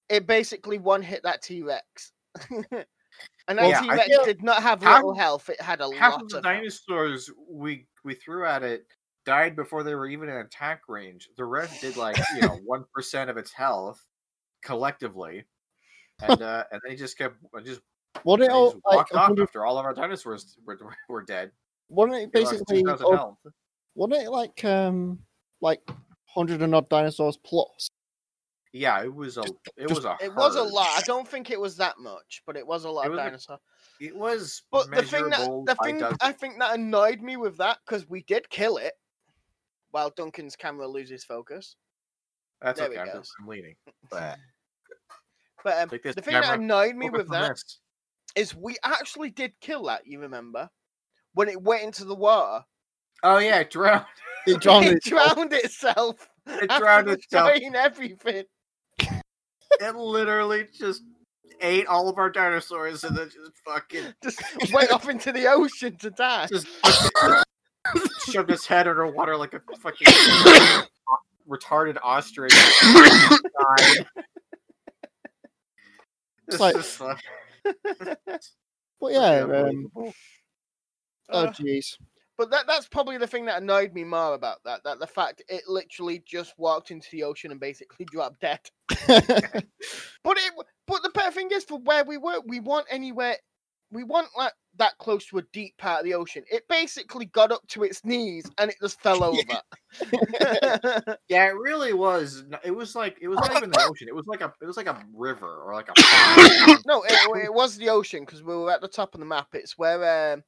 [0.10, 2.12] it basically one hit that T Rex.
[2.52, 5.82] and that Yeah, T I Rex feel- did not have half- little health; it had
[5.82, 6.56] a half lot of the of health.
[6.58, 8.86] dinosaurs we we threw at it
[9.26, 11.30] died before they were even in attack range.
[11.38, 14.06] The rest did like you know one percent of its health
[14.63, 15.46] collectively,
[16.22, 17.82] and uh, and they just kept uh, just,
[18.23, 20.78] wasn't it all just like walked off 100 after all of our dinosaurs were,
[21.10, 21.52] were dead.
[21.89, 23.36] wasn't it basically 2,000
[23.95, 25.19] wasn't it like um
[25.62, 25.82] like
[26.26, 27.89] hundred and odd dinosaurs plus?
[28.73, 29.43] Yeah, it was a
[29.78, 30.89] it was a It was a lot.
[30.97, 33.60] I don't think it was that much, but it was a lot of a- dinosaur.
[33.99, 36.17] It was But the thing that the thing dozens.
[36.21, 38.93] I think that annoyed me with that because we did kill it,
[39.91, 41.76] while Duncan's camera loses focus.
[42.62, 42.97] That's there okay.
[42.97, 43.32] it I'm, goes.
[43.39, 43.76] I'm leaning.
[44.10, 44.39] But
[45.63, 47.80] But um, the thing that annoyed me with that this.
[48.36, 50.06] Is we actually did kill that.
[50.06, 50.69] You remember
[51.34, 52.63] when it went into the water?
[53.24, 54.06] Oh yeah, it drowned.
[54.48, 55.34] It drowned it itself.
[55.36, 56.30] drowned itself.
[56.48, 57.52] It drowned itself.
[57.76, 58.43] everything.
[59.00, 61.02] It literally just
[61.62, 64.41] ate all of our dinosaurs and then just fucking Just
[64.74, 66.48] went off into the ocean to die.
[66.48, 66.67] just
[68.30, 70.08] shoved its head underwater like a fucking
[71.50, 72.54] retarded ostrich.
[76.48, 77.17] It's like- just like-
[79.02, 80.13] But yeah, um, oh
[81.30, 81.97] Uh, jeez.
[82.38, 84.84] But that that's probably the thing that annoyed me more about that.
[84.84, 88.62] That the fact it literally just walked into the ocean and basically dropped dead.
[90.23, 90.54] But it
[90.88, 93.38] but the better thing is for where we were, we weren't anywhere
[93.93, 96.43] we want like that close to a deep part of the ocean.
[96.51, 99.39] It basically got up to its knees and it just fell over.
[101.29, 102.43] Yeah, it really was.
[102.63, 104.08] It was like it was not even the ocean.
[104.08, 105.93] It was like a it was like a river or like a
[106.86, 109.47] no, it, it was the ocean because we were at the top of the map.
[109.53, 110.43] It's where um,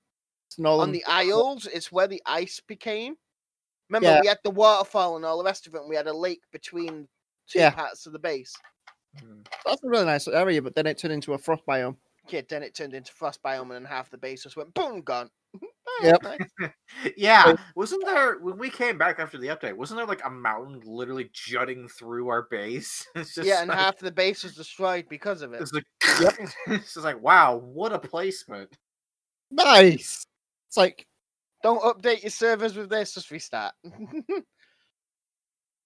[0.65, 3.15] on the isles, it's where the ice became.
[3.89, 4.21] Remember, Yeah.
[4.21, 5.81] we had the waterfall and all the rest of it.
[5.81, 7.07] And we had a lake between
[7.47, 7.69] two Yeah.
[7.69, 8.53] parts of the base.
[9.23, 9.45] Mm.
[9.65, 11.95] That's a really nice area, but then it turned into a frost biome.
[12.29, 15.29] Yeah, then it turned into frost biome, and half the base just went boom, gone.
[15.55, 15.59] Ah,
[16.03, 16.73] Yep.
[17.17, 19.77] yeah, wasn't there when we came back after the update?
[19.77, 23.07] Wasn't there like a mountain literally jutting through our base?
[23.15, 25.61] It's just Yeah, and like, half the base was destroyed because of it.
[25.61, 25.83] it's like
[26.67, 28.75] it's just like wow, what a placement.
[29.51, 30.25] Nice.
[30.67, 31.05] It's like,
[31.63, 33.73] Don't update your servers with this, just restart.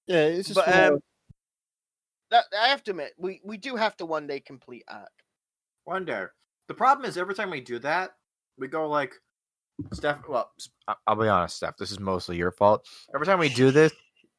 [0.08, 0.56] yeah, it's just.
[0.66, 1.00] But, um,
[2.32, 5.10] that I have to admit, we, we do have to one day complete Ark.
[5.90, 6.26] One day.
[6.68, 8.12] The problem is every time we do that,
[8.60, 9.16] we go like,
[9.92, 10.20] Steph.
[10.30, 10.52] Well,
[11.08, 11.78] I'll be honest, Steph.
[11.78, 12.86] This is mostly your fault.
[13.16, 13.92] Every time we do this,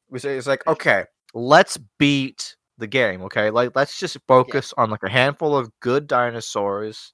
[0.09, 3.21] we say it's like, okay, let's beat the game.
[3.23, 7.11] Okay, like let's just focus on like a handful of good dinosaurs,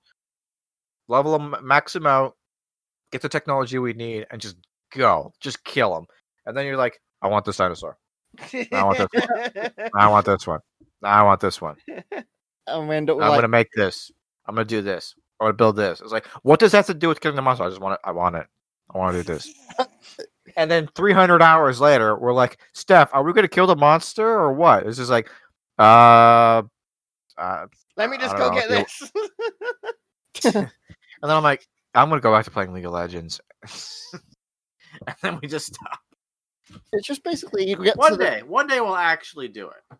[1.08, 2.36] level them, max them out,
[3.12, 4.58] get the technology we need, and just
[4.93, 6.06] go, just kill them.
[6.45, 7.97] And then you're like, I want this dinosaur.
[8.54, 9.08] I want this.
[9.12, 9.89] One.
[9.95, 10.60] I want this one.
[11.02, 11.78] I want this one.
[12.67, 14.12] and we end up I'm gonna make this.
[14.48, 15.16] I'm gonna do this.
[15.40, 16.02] I'm gonna build this.
[16.02, 17.64] It's like, what does that have to do with killing the monster?
[17.66, 18.00] I just want it.
[18.04, 18.48] I want it.
[18.94, 19.54] I want to do this.
[20.58, 24.54] and then 300 hours later, we're like, Steph, are we gonna kill the monster or
[24.54, 24.86] what?
[24.88, 25.30] It's just like,
[25.78, 26.64] uh,
[27.38, 29.12] uh Let me just go know, get you- this.
[30.56, 30.70] and
[31.22, 33.42] then I'm like, I'm gonna go back to playing League of Legends.
[35.08, 36.00] and then we just stop.
[36.94, 39.98] it's just basically you get to One the- day, one day we'll actually do it.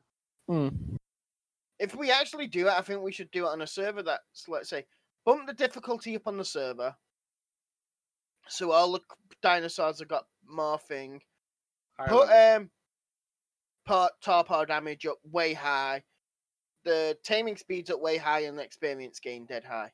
[0.48, 0.70] Hmm.
[1.80, 4.48] If we actually do it, I think we should do it on a server that's,
[4.48, 4.86] let's say,
[5.26, 6.96] bump the difficulty up on the server.
[8.48, 9.02] So all the
[9.42, 11.20] dinosaurs have got morphing.
[12.00, 12.70] Higher Put um,
[13.86, 16.04] part tar power damage up way high.
[16.86, 19.92] The taming speeds up way high and the experience gain dead high.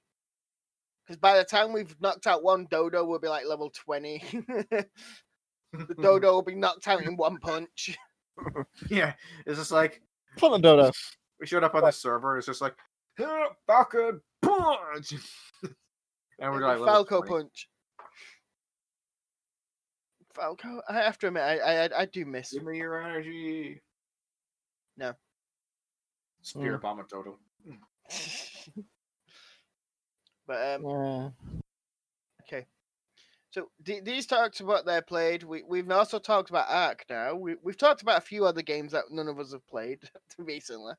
[1.06, 4.24] Because by the time we've knocked out one dodo, we'll be like level 20.
[4.32, 7.98] the dodo will be knocked out in one punch.
[8.89, 9.13] yeah,
[9.46, 10.02] it's just like
[10.38, 10.91] Put a dodo.
[11.43, 12.36] We showed up on the server.
[12.36, 12.73] And it's just like,
[13.19, 15.12] "Huh, Falcon punch,
[16.39, 17.67] and we're like Falco punch.
[20.34, 22.53] Falco, I have to admit, I I, I- I do miss.
[22.53, 23.82] Give me your energy.
[24.95, 25.12] No.
[26.43, 27.38] Spear bomb a total.
[30.47, 31.29] but um, Yeah.
[32.43, 32.65] okay.
[33.51, 35.43] So th- these talks about they played.
[35.43, 37.03] We we've also talked about Ark.
[37.10, 39.99] Now we we've talked about a few other games that none of us have played
[40.38, 40.93] recently.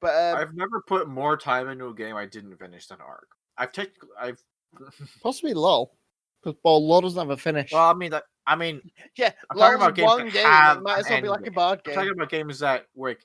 [0.00, 3.28] But um, I've never put more time into a game I didn't finish than Ark.
[3.56, 3.94] I've taken.
[4.20, 4.42] I've.
[5.22, 5.96] Possibly LOL.
[6.42, 7.72] Because well, LOL doesn't have a finish.
[7.72, 8.24] Well, I mean that.
[8.46, 8.82] I mean,
[9.16, 10.44] yeah, I'm talking about games one that game.
[10.44, 11.54] have It might as well be like a ending.
[11.54, 13.16] board I'm talking about games that where,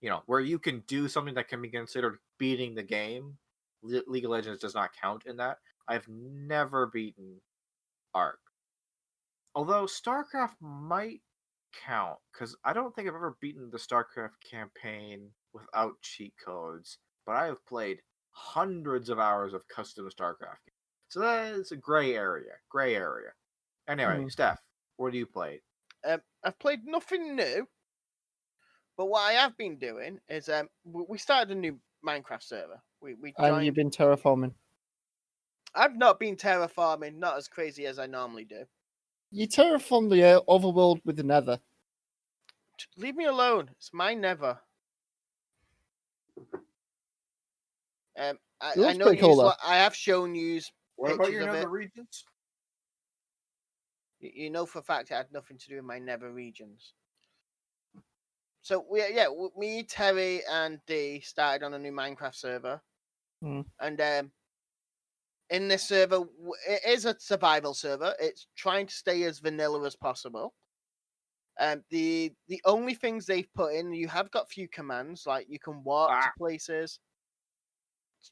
[0.00, 3.38] you know, where you can do something that can be considered beating the game.
[3.82, 5.58] Le- League of Legends does not count in that.
[5.88, 7.40] I've never beaten
[8.14, 8.40] Ark.
[9.54, 11.22] Although StarCraft might
[11.86, 16.98] count because I don't think I've ever beaten the StarCraft campaign without cheat codes.
[17.26, 18.00] But I have played
[18.30, 20.62] hundreds of hours of custom StarCraft.
[20.64, 20.76] games.
[21.08, 22.52] So that is a gray area.
[22.70, 23.30] Gray area.
[23.88, 24.28] Anyway, Hmm.
[24.28, 24.60] Steph,
[24.96, 25.62] what do you play?
[26.04, 27.66] Um, I've played nothing new,
[28.96, 32.80] but what I have been doing is um, we started a new Minecraft server.
[33.00, 34.54] We we and you've been terraforming.
[35.74, 38.64] I've not been terraforming, not as crazy as I normally do.
[39.30, 41.60] You terraform the uh, overworld with the nether.
[42.96, 43.70] Leave me alone.
[43.76, 44.58] It's my never.
[48.18, 50.60] Um, I, I know cool, lo- I have shown you.
[50.96, 52.24] What about your nether regions?
[54.20, 56.94] You know for a fact it had nothing to do with my nether regions.
[58.62, 62.80] So we yeah, me, Terry, and Dee started on a new Minecraft server,
[63.42, 63.64] mm.
[63.80, 64.32] and um,
[65.50, 66.24] in this server,
[66.68, 68.14] it is a survival server.
[68.20, 70.54] It's trying to stay as vanilla as possible.
[71.60, 75.58] Um, the the only things they've put in, you have got few commands like you
[75.58, 76.22] can walk Ah.
[76.22, 77.00] to places,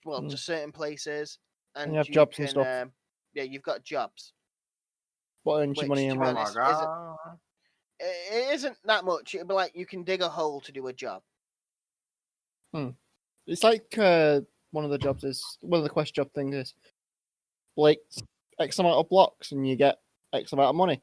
[0.05, 0.29] well, Hmm.
[0.29, 1.39] to certain places,
[1.75, 2.67] and you have jobs and stuff.
[2.67, 2.93] Um,
[3.35, 4.33] yeah, you've got jobs.
[5.45, 9.05] What earns you money to and be Oh my is it- it it isn't that
[9.05, 9.35] much.
[9.35, 11.23] It'd be like you can dig a hole to do a job.
[12.73, 12.91] Hmm.
[13.47, 14.43] It's like uh,
[14.73, 16.75] one of the jobs is one of the quest job things is
[17.77, 18.01] like
[18.59, 19.99] X amount of blocks and you get
[20.33, 21.03] X amount of money.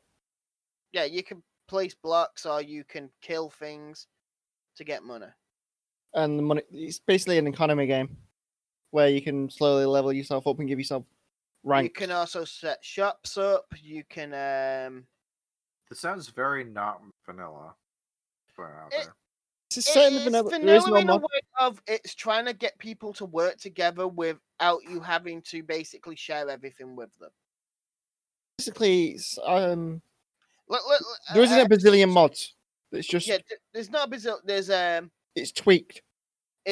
[0.91, 4.07] Yeah, you can place blocks or you can kill things
[4.75, 5.27] to get money.
[6.13, 8.15] And the money it's basically an economy game
[8.91, 11.03] where you can slowly level yourself up and give yourself
[11.63, 11.85] rank.
[11.85, 13.65] You can also set shops up.
[13.81, 15.05] You can um
[15.89, 17.73] This sounds very not vanilla.
[18.55, 19.15] Put it out It- there.
[19.77, 20.49] It's set in the it's vanilla.
[20.65, 21.21] There is vanilla no in a mod.
[21.21, 26.15] way of it's trying to get people to work together without you having to basically
[26.15, 27.29] share everything with them.
[28.57, 30.01] Basically, um,
[30.69, 31.01] Look, look,
[31.33, 32.55] there isn't uh, a bazillion mods.
[32.91, 33.37] It's just yeah,
[33.73, 35.97] there's not a bazil- There's um, it's tweaked.
[35.97, 36.03] it,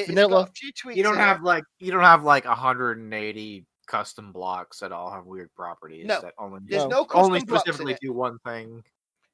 [0.02, 0.44] it's Vanilla.
[0.44, 0.98] got a few tweaks.
[0.98, 1.24] You don't in it.
[1.24, 6.22] have like you don't have like 180 custom blocks that all have weird properties No,
[6.22, 6.90] that only There's No.
[6.90, 8.00] no custom only blocks in specifically it.
[8.02, 8.84] do one thing.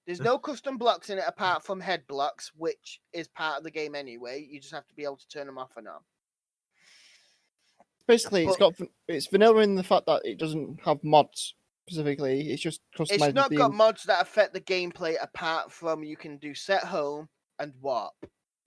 [0.08, 3.72] There's no custom blocks in it apart from head blocks, which is part of the
[3.72, 4.48] game anyway.
[4.50, 6.00] You just have to be able to turn them off and on.
[8.08, 11.56] Basically, it's But- got it's vanilla in the fact that it doesn't have mods
[11.90, 12.52] specifically.
[12.52, 13.28] It's just customized.
[13.28, 17.28] It's not got mods that affect the gameplay apart from you can do set home
[17.60, 18.14] and warp.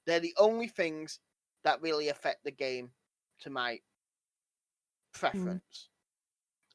[0.06, 1.20] They're the only things
[1.64, 2.92] that really affect the game
[3.40, 3.80] to my
[5.14, 5.18] hmm.
[5.18, 5.88] preference.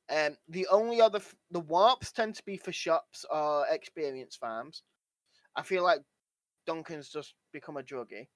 [0.09, 4.83] Um, the only other f- the warps tend to be for shops or experience farms.
[5.55, 6.01] I feel like
[6.67, 8.27] Duncan's just become a druggie.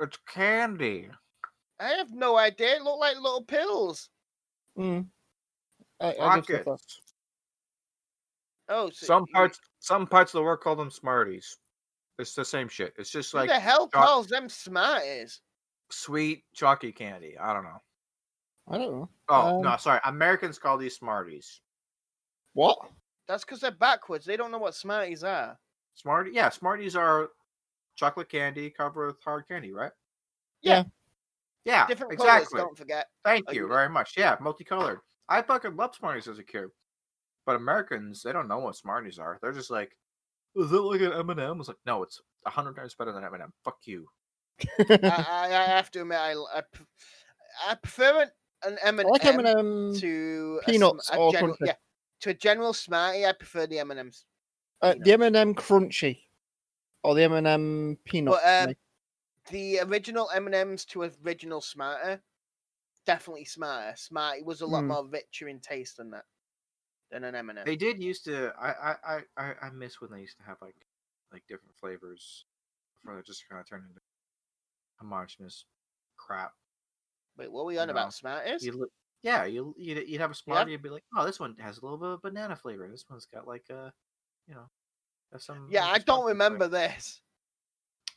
[0.00, 1.08] It's candy.
[1.80, 2.76] I have no idea.
[2.76, 4.08] It look like little pills.
[4.76, 5.06] Mm.
[6.00, 6.66] I, I give stuff that.
[6.66, 7.00] Rockets.
[8.68, 11.56] Oh, so Some you- parts some parts of the world call them Smarties.
[12.18, 12.92] It's the same shit.
[12.98, 15.40] It's just Who like the hell choc- calls them smarties?
[15.90, 17.38] sweet chalky candy.
[17.38, 17.80] I don't know.
[18.70, 19.08] I don't know.
[19.28, 20.00] Oh no, Um, sorry.
[20.04, 21.60] Americans call these Smarties.
[22.54, 22.78] What?
[23.26, 24.24] That's because they're backwards.
[24.24, 25.58] They don't know what smarties are.
[25.94, 27.28] Smartie, yeah, Smarties are
[27.96, 29.92] chocolate candy covered with hard candy, right?
[30.62, 30.84] Yeah.
[31.64, 32.46] Yeah, Different exactly.
[32.58, 33.06] colors, don't forget.
[33.24, 34.16] Thank Oh, you you- very much.
[34.16, 35.00] Yeah, multicolored.
[35.28, 36.68] I fucking love Smarties as a kid,
[37.44, 39.38] but Americans they don't know what Smarties are.
[39.42, 39.94] They're just like,
[40.56, 41.60] is it like an M and M?
[41.60, 44.06] It's like, no, it's a hundred times better than M and m Fuck you.
[44.80, 46.34] I, I, I have to admit, I
[47.68, 48.28] I prefer an,
[48.64, 49.94] an M I and like M M&M.
[49.98, 51.66] to a sm- peanuts a or general, crunchy.
[51.66, 51.74] yeah,
[52.20, 53.26] to a general Smartie.
[53.26, 54.24] I prefer the M and M's.
[54.80, 56.20] Uh, the M&M crunchy,
[57.02, 58.34] or the M&M peanut.
[58.34, 58.78] But, um, like-
[59.50, 62.22] The original M and M's to original Smarter,
[63.06, 63.96] definitely Smarter.
[63.96, 64.88] Smartie was a lot Hmm.
[64.88, 66.26] more richer in taste than that,
[67.10, 67.64] than an M and M.
[67.64, 68.52] They did used to.
[68.58, 70.76] I I I I I miss when they used to have like
[71.32, 72.44] like different flavors
[73.02, 74.00] before they just kind of turned into
[74.96, 75.64] homogenous
[76.16, 76.52] crap.
[77.38, 77.92] Wait, what were we on No.
[77.92, 78.12] about?
[78.14, 78.64] Smarties?
[78.64, 78.90] You look,
[79.22, 81.78] yeah, you you'd, you'd have a Smartie and you'd be like, oh, this one has
[81.78, 82.88] a little bit of banana flavor.
[82.90, 83.92] This one's got like a,
[84.46, 84.68] you know,
[85.38, 85.68] some.
[85.70, 87.20] Yeah, I don't remember flavor." this.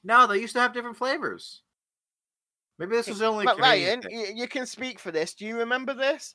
[0.03, 1.61] No, they used to have different flavors.
[2.79, 3.99] Maybe this was only But Canadian.
[3.99, 4.19] Ryan, thing.
[4.19, 5.35] you, you can speak for this.
[5.35, 6.33] Do you remember this?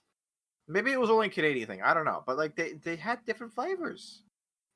[0.68, 1.82] Maybe it was only a Canadian thing.
[1.82, 4.22] I don't know, but like they they had different flavors.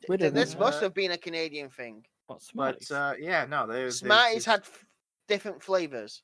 [0.09, 0.35] We Th- didn't.
[0.35, 2.05] This must Uh, have been a Canadian thing.
[2.27, 3.85] What But uh, yeah, no, they.
[3.85, 4.85] they Smarties just- had f-
[5.29, 6.23] different flavors.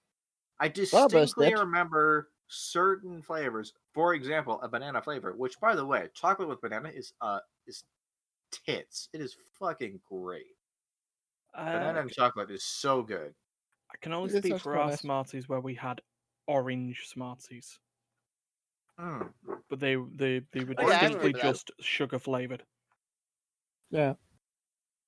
[0.60, 1.54] I Well, but it's distinctly good.
[1.54, 3.72] remember certain flavors.
[3.92, 7.84] For example, a banana flavor, which by the way, chocolate with banana is uh is
[8.50, 9.08] tits.
[9.14, 10.56] It is fucking great.
[11.70, 13.36] Banana Uh, and chocolate is so good.
[13.90, 14.92] I can only speak for our nice.
[14.92, 16.00] Smarties where we had
[16.46, 17.80] orange Smarties,
[18.98, 19.32] Mm.
[19.68, 21.32] but they they they were Oh, yeah, I distinctly that.
[21.32, 22.66] just sugar flavored.
[23.90, 24.14] yeah.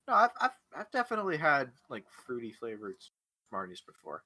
[0.09, 2.97] No, I've, I've I've definitely had like fruity flavored
[3.49, 4.25] Smarties before.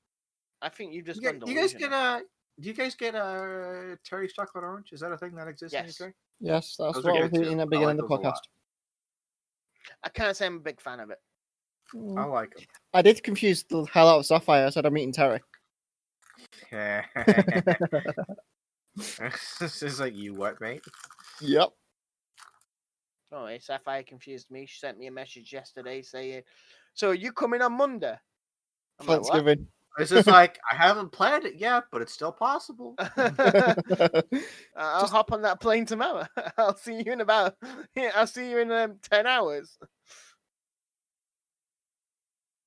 [0.63, 2.21] I think you've just You, gone get, you guys get uh
[2.61, 4.89] do you guys get a Terry's chocolate orange?
[4.93, 6.01] Is that a thing that exists Yes.
[6.01, 6.13] in UK?
[6.41, 8.17] Yes, that's Those are what I good was eating at the beginning like of the
[8.17, 8.35] those a lot.
[8.35, 9.95] podcast.
[10.05, 11.19] I can't say I'm a big fan of it.
[11.95, 12.19] Mm.
[12.19, 12.67] I like him.
[12.95, 14.67] I did confuse the hell out of Sapphire.
[14.67, 15.41] I said I'm eating Terry.
[16.71, 17.03] them.
[19.61, 20.83] this is like you what, mate?
[21.41, 21.71] yep.
[23.35, 24.67] Oh, hey, Sapphire confused me.
[24.67, 26.43] She sent me a message yesterday saying,
[26.95, 28.15] "So are you coming on Monday?"
[29.01, 29.67] I'm like, Thanksgiving.
[29.99, 32.95] It's just like I haven't planned it yet, but it's still possible.
[34.77, 36.27] I'll hop on that plane tomorrow.
[36.57, 37.57] I'll see you in about.
[37.95, 39.79] Yeah, I'll see you in um, ten hours.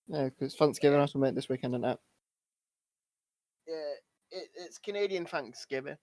[0.08, 2.00] yeah, because Thanksgiving has to something this weekend, isn't it?
[3.68, 3.94] Yeah,
[4.32, 5.98] it, it's Canadian Thanksgiving.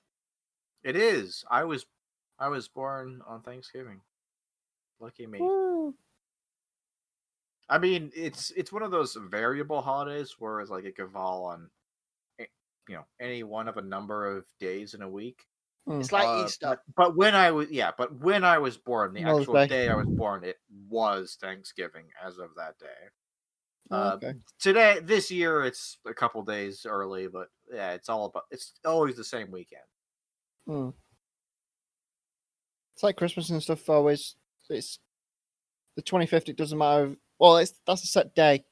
[0.83, 1.45] It is.
[1.49, 1.87] I was,
[2.41, 4.01] I was born on Thanksgiving.
[4.99, 5.39] Lucky me.
[5.41, 5.95] Woo.
[7.73, 11.71] I mean, it's it's one of those variable holidays, whereas like it could fall on,
[12.39, 12.45] eh,
[12.89, 15.47] you know, any one of a number of days in a week.
[15.89, 16.01] Mm.
[16.01, 16.67] It's like Uh, Easter.
[16.69, 19.67] But, but when I was yeah, but when I was born, the Mother's actual Day.
[19.69, 20.59] day I was born, it
[20.89, 23.09] was Thanksgiving as of that day.
[23.91, 24.35] Oh, Uh, okay.
[24.61, 28.45] Today, this year, it's a couple days early, but yeah, it's all about.
[28.51, 29.83] It's always the same weekend.
[30.67, 30.91] Hmm.
[32.95, 33.89] It's like Christmas and stuff.
[33.89, 34.37] Always,
[34.69, 34.99] it's
[35.97, 36.49] the twenty fifth.
[36.49, 37.17] It doesn't matter.
[37.43, 38.65] Well, it's that's a set day.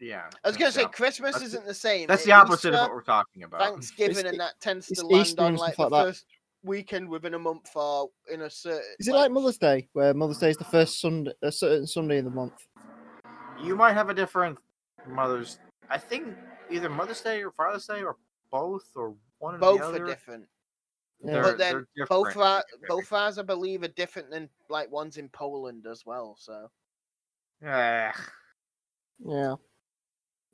[0.00, 2.06] Yeah, I was gonna say the Christmas that's isn't the same.
[2.08, 3.60] That's the opposite of what we're talking about.
[3.60, 6.04] Thanksgiving, It's- and that tends to land Easter on and like the like that.
[6.06, 6.24] first
[6.62, 8.80] weekend within a month or in a certain.
[8.98, 12.16] Is it like Mother's Day, where Mother's Day is the first Sunday, a certain Sunday
[12.16, 12.54] in the month?
[13.62, 14.58] You might have a different
[15.06, 15.58] Mother's.
[15.90, 16.34] I think
[16.70, 18.16] either Mother's Day or Father's Day or
[18.50, 20.06] both or one or both the are other.
[20.06, 20.46] different?
[21.22, 21.32] Yeah.
[21.32, 25.18] They're- but then they're both are both ours, I believe, are different than like ones
[25.18, 26.34] in Poland as well.
[26.38, 26.70] So
[27.62, 28.12] Yeah,
[29.18, 29.54] Yeah.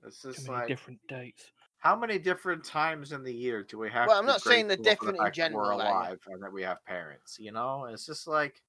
[0.04, 1.52] it's Too just like different dates.
[1.78, 4.08] how many different times in the year do we have?
[4.08, 5.84] Well, I'm not saying they're grateful for the different in fact that We're general, are
[5.84, 5.90] you?
[5.90, 7.38] alive and that we have parents.
[7.38, 8.60] You know, it's just like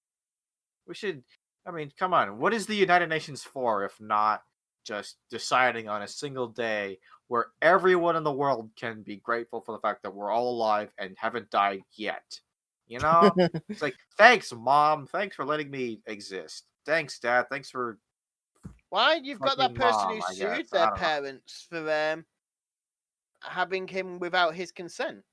[0.88, 1.24] we should.
[1.66, 2.38] I mean, come on.
[2.38, 4.44] What is the United Nations for if not
[4.86, 9.74] just deciding on a single day where everyone in the world can be grateful for
[9.74, 12.40] the fact that we're all alive and haven't died yet?
[12.88, 13.32] You know,
[13.68, 15.08] it's like thanks, mom.
[15.08, 16.66] Thanks for letting me exist.
[16.86, 17.48] Thanks, dad.
[17.50, 17.98] Thanks for
[18.90, 20.96] why you've got that person mom, who sued their don't know.
[20.96, 22.26] parents for um
[23.42, 25.24] having him without his consent?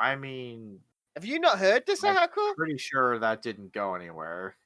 [0.00, 0.80] I mean,
[1.16, 2.54] Have you not heard this I'm article?
[2.56, 4.56] pretty sure that didn't go anywhere.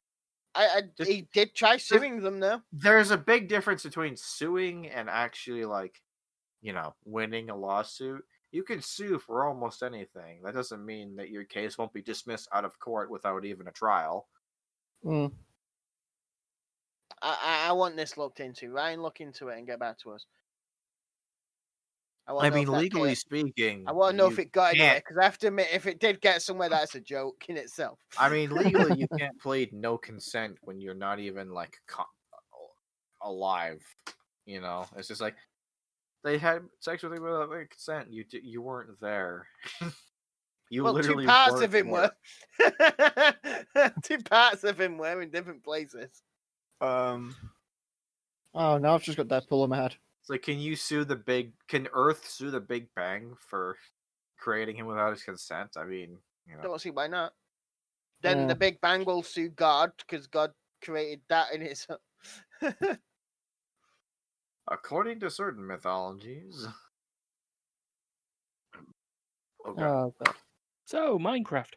[0.54, 2.62] I, I Just- he did try suing them though.
[2.72, 6.00] there's a big difference between suing and actually like
[6.62, 11.28] you know winning a lawsuit you can sue for almost anything that doesn't mean that
[11.30, 14.26] your case won't be dismissed out of court without even a trial
[15.04, 15.32] Mm.
[17.22, 18.70] I, I I want this looked into.
[18.70, 20.26] Ryan, look into it and get back to us.
[22.26, 25.24] i wanna mean legally speaking I want to know if it got can't- because I
[25.24, 27.98] have to admit, if it did get somewhere, that's a joke in itself.
[28.18, 31.76] i mean legally you can't plead no consent when you're not even like
[33.22, 33.82] alive
[34.46, 35.34] you know it's just like
[36.22, 39.46] they had sex with you without consent you d- you weren't there
[40.70, 42.10] you well, literally two parts of him there.
[42.60, 43.92] were.
[44.02, 46.22] two parts of him were in different places.
[46.80, 47.34] Um
[48.54, 49.94] Oh, now I've just got Deadpool in my head.
[50.20, 51.52] It's like, can you sue the big?
[51.68, 53.76] Can Earth sue the Big Bang for
[54.38, 55.70] creating him without his consent?
[55.76, 57.34] I mean, you know, Don't see why not.
[58.20, 58.46] Then Yeah.
[58.46, 60.52] the Big Bang will sue God because God
[60.82, 61.86] created that in his.
[64.68, 66.66] according to certain mythologies.
[69.66, 70.34] Okay, Oh, God.
[70.84, 71.74] So Minecraft.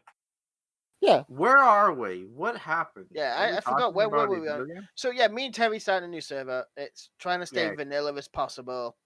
[1.02, 1.24] Yeah.
[1.26, 2.26] where are we?
[2.32, 3.08] What happened?
[3.10, 6.06] Yeah, I- I forgot, talking where were we on- so yeah, me and Terry started
[6.06, 6.64] a new server.
[6.76, 7.74] It's trying to stay Yeah.
[7.74, 8.96] vanilla as possible.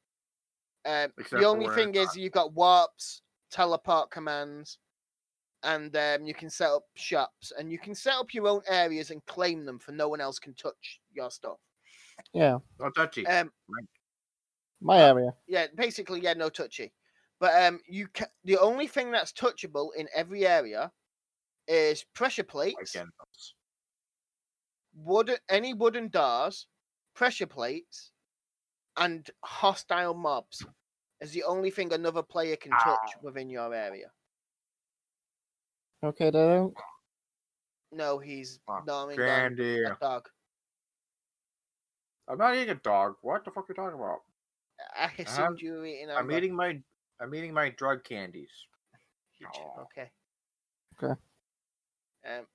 [0.84, 4.78] Um, the only thing is you've got warps, teleport commands,
[5.62, 9.10] and um, you can set up shops, and you can set up your own areas
[9.10, 11.58] and claim them for no one else can touch your stuff.
[12.32, 12.58] Yeah.
[12.78, 13.26] Oh, touchy.
[13.26, 13.50] Um,
[14.80, 15.34] My area.
[15.46, 16.92] yeah, basically, yeah, no touchy.
[17.40, 20.92] But um, you ca- the only thing that's touchable in every area
[21.68, 23.08] is pressure plates, Again,
[24.94, 26.66] wood, any wooden doors,
[27.14, 28.12] pressure plates,
[28.96, 30.64] and hostile mobs.
[31.20, 32.78] Is the only thing another player can ah.
[32.84, 34.10] touch within your area.
[36.04, 36.74] Okay, then.
[37.90, 39.82] No, he's Oh, gnawing on Candy.
[39.84, 40.28] a dog.
[42.28, 43.14] I'm not eating a dog.
[43.22, 44.18] What the fuck are you talking about?
[44.94, 46.10] I assumed you were eating.
[46.10, 46.36] I'm Amber.
[46.36, 46.82] eating my
[47.20, 48.50] I'm eating my drug candies.
[49.38, 49.82] You j- Aw.
[49.82, 50.10] Okay.
[51.02, 51.20] Okay.
[52.26, 52.46] Um,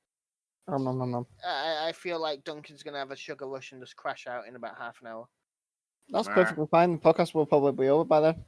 [0.67, 1.27] Um, nom, nom, nom.
[1.45, 4.55] I, I feel like Duncan's gonna have a sugar rush and just crash out in
[4.55, 5.27] about half an hour.
[6.09, 6.33] That's Nah.
[6.35, 6.93] perfectly fine.
[6.93, 8.45] The podcast will probably be over by then.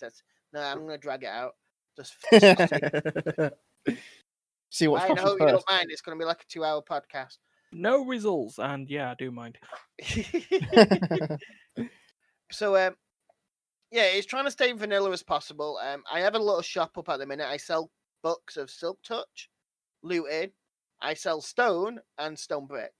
[0.00, 0.22] That's,
[0.52, 1.56] no, I'm gonna drag it out.
[1.96, 2.14] Just
[4.70, 5.86] See what's I happening hope you don't mind.
[5.90, 7.38] It's gonna be like a two-hour podcast.
[7.72, 9.58] No results, and yeah, I do mind.
[12.52, 12.96] so um
[13.92, 17.08] yeah it's trying to stay vanilla as possible um i have a little shop up
[17.08, 17.90] at the minute i sell
[18.22, 19.48] books of silk touch
[20.02, 20.52] looted
[21.00, 22.92] i sell stone and stone brick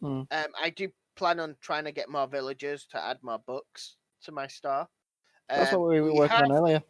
[0.00, 0.22] Hmm.
[0.30, 4.30] um i do plan on trying to get more villagers to add more books to
[4.32, 6.82] my That's Um, what we were we working have- on earlier.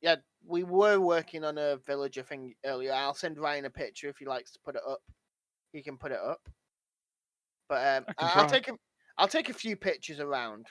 [0.00, 2.92] Yeah, we were working on a villager thing earlier.
[2.92, 5.00] I'll send Ryan a picture if he likes to put it up.
[5.72, 6.48] He can put it up.
[7.68, 8.58] But um, I can I- I'll try.
[8.58, 8.72] take a,
[9.18, 10.66] I'll take a few pictures around,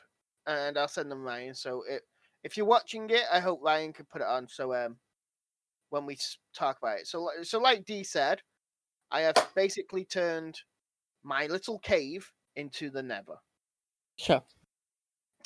[0.45, 1.53] and I'll send them Ryan.
[1.55, 2.03] So it,
[2.43, 4.47] if you're watching it, I hope Ryan can put it on.
[4.47, 4.97] So um,
[5.91, 6.17] when we
[6.55, 8.41] talk about it, so so like D said,
[9.11, 10.59] I have basically turned
[11.23, 13.35] my little cave into the Nether.
[14.17, 14.41] Sure.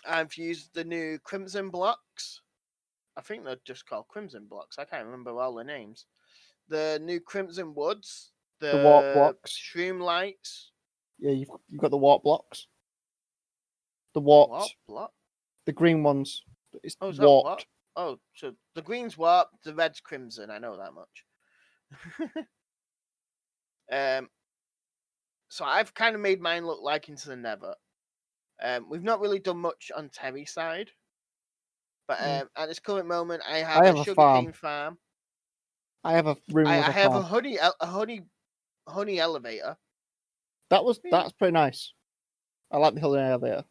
[0.08, 2.42] I've used the new Crimson blocks.
[3.18, 4.78] I think they're just called Crimson blocks.
[4.78, 6.06] I can't remember all the names.
[6.68, 9.58] The new Crimson Woods, the, The warp blocks.
[9.58, 10.72] Shroom Lights.
[11.20, 12.68] Yeah, you've you've got the warp blocks.
[14.14, 15.12] The warped, What block?
[15.66, 16.44] the green ones.
[16.84, 17.66] It's Oh, is that warped.
[17.98, 20.50] Oh, so the green's warp, the red's crimson.
[20.50, 21.26] I know that much.
[23.92, 24.30] um,
[25.50, 27.76] so I've kind of made mine look like into the Nether.
[28.62, 30.92] Um, we've not really done much on Terry's side,
[32.08, 32.42] but Mm.
[32.42, 35.00] um, at this current moment, I have, have a a sugarcane farm.
[36.06, 37.24] I have a room I, I a have a farm.
[37.24, 38.28] honey, a honey,
[38.88, 39.78] honey elevator.
[40.70, 41.10] That was Yeah.
[41.10, 41.94] that's pretty nice.
[42.72, 43.66] I like the honey elevator.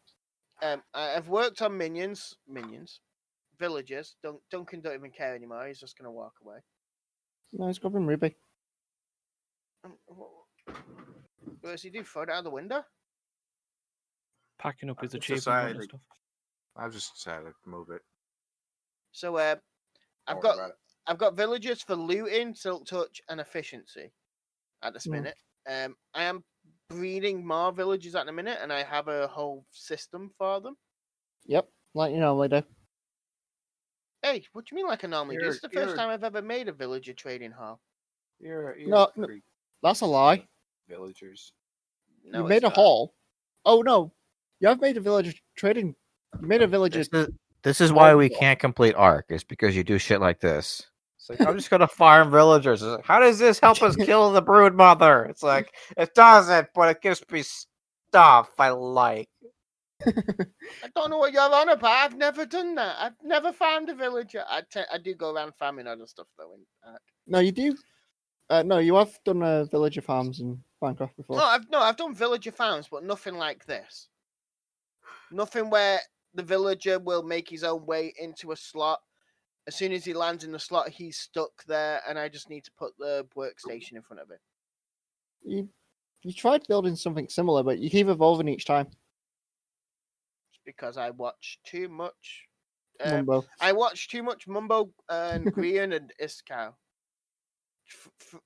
[0.61, 2.99] Um, I've worked on minions, minions,
[3.59, 4.15] villagers.
[4.23, 5.67] Dun- Duncan don't even care anymore.
[5.67, 6.57] He's just gonna walk away.
[7.53, 8.35] No, it's got from Ruby.
[9.83, 10.67] Um, wh-
[11.61, 12.03] What does he do?
[12.03, 12.83] Throw it out the window?
[14.59, 15.99] Packing up his I've achievement and stuff.
[16.75, 18.01] I've just decided to move it.
[19.11, 19.55] So uh,
[20.27, 20.75] I've Don't worry got about it.
[21.07, 24.11] I've got villagers for looting, silk touch, and efficiency
[24.81, 25.11] at this Mm.
[25.11, 25.37] minute.
[25.67, 26.43] Um, I am
[26.89, 30.75] breeding more villagers at the minute, and I have a whole system for them.
[31.45, 32.63] Yep, like you normally do.
[34.25, 35.43] Hey, what do you mean like I normally do?
[35.43, 37.79] You're- It's the 1st time I've ever made a villager trading hall.
[38.39, 39.27] You're, you're No, no.
[39.83, 40.47] That's a lie.
[40.89, 41.53] villagers.
[42.23, 42.75] No, you it's made a not.
[42.75, 43.13] hall.
[43.65, 44.11] Oh no,
[44.59, 45.95] you have made a villager trading.
[46.41, 46.99] You made a villager.
[46.99, 47.27] This is,
[47.61, 50.87] this is why we can't complete Ark, is because you do shit like this.
[51.17, 52.81] It's like, I'm just gonna farm villagers.
[52.81, 55.25] Like, How does this help us kill the brood mother?
[55.25, 57.43] It's like it doesn't, but it gives me
[58.09, 59.29] stuff I like.
[60.07, 61.91] I don't know what you're on about.
[61.91, 62.95] I've never done that.
[62.99, 64.43] I've never found a villager.
[64.47, 66.53] I te- I do go around farming other stuff though.
[66.53, 66.97] In, uh,
[67.27, 67.75] No, you do.
[68.49, 71.37] Uh, no, you have done uh, villager farms in Minecraft before.
[71.37, 74.09] No, I've no, I've done villager farms, but nothing like this.
[75.31, 75.99] Nothing where
[76.35, 78.99] the villager will make his own way into a slot.
[79.67, 82.63] As soon as he lands in the slot, he's stuck there, and I just need
[82.65, 84.39] to put the workstation in front of it.
[85.43, 85.67] You
[86.21, 88.87] you tried building something similar, but you keep evolving each time.
[90.65, 92.47] Because I watch too much.
[93.03, 93.45] Um, Mumbo.
[93.61, 96.73] I watch too much Mumbo and Grian and Iskall.
[97.87, 98.39] F- f-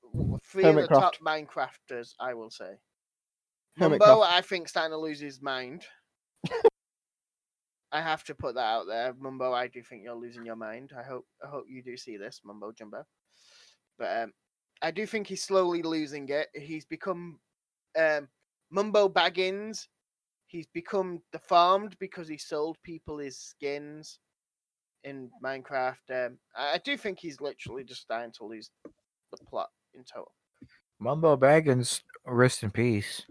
[0.44, 2.80] three of the top Minecrafters, I will say.
[3.78, 5.86] Mumbo, I think, starting to lose his mind.
[7.92, 9.54] I have to put that out there, Mumbo.
[9.54, 10.92] I do think you're losing your mind.
[10.98, 13.04] I hope, I hope you do see this, Mumbo Jumbo.
[13.98, 14.34] But um,
[14.82, 16.48] I do think he's slowly losing it.
[16.54, 17.40] He's become
[17.98, 18.28] um,
[18.70, 19.88] Mumbo Baggins.
[20.50, 24.18] He's become deformed because he sold people his skins
[25.04, 26.10] in Minecraft.
[26.10, 30.32] Um, I, I do think he's literally just dying to lose the plot in total.
[31.00, 33.22] Mumbo Baggins, rest in peace.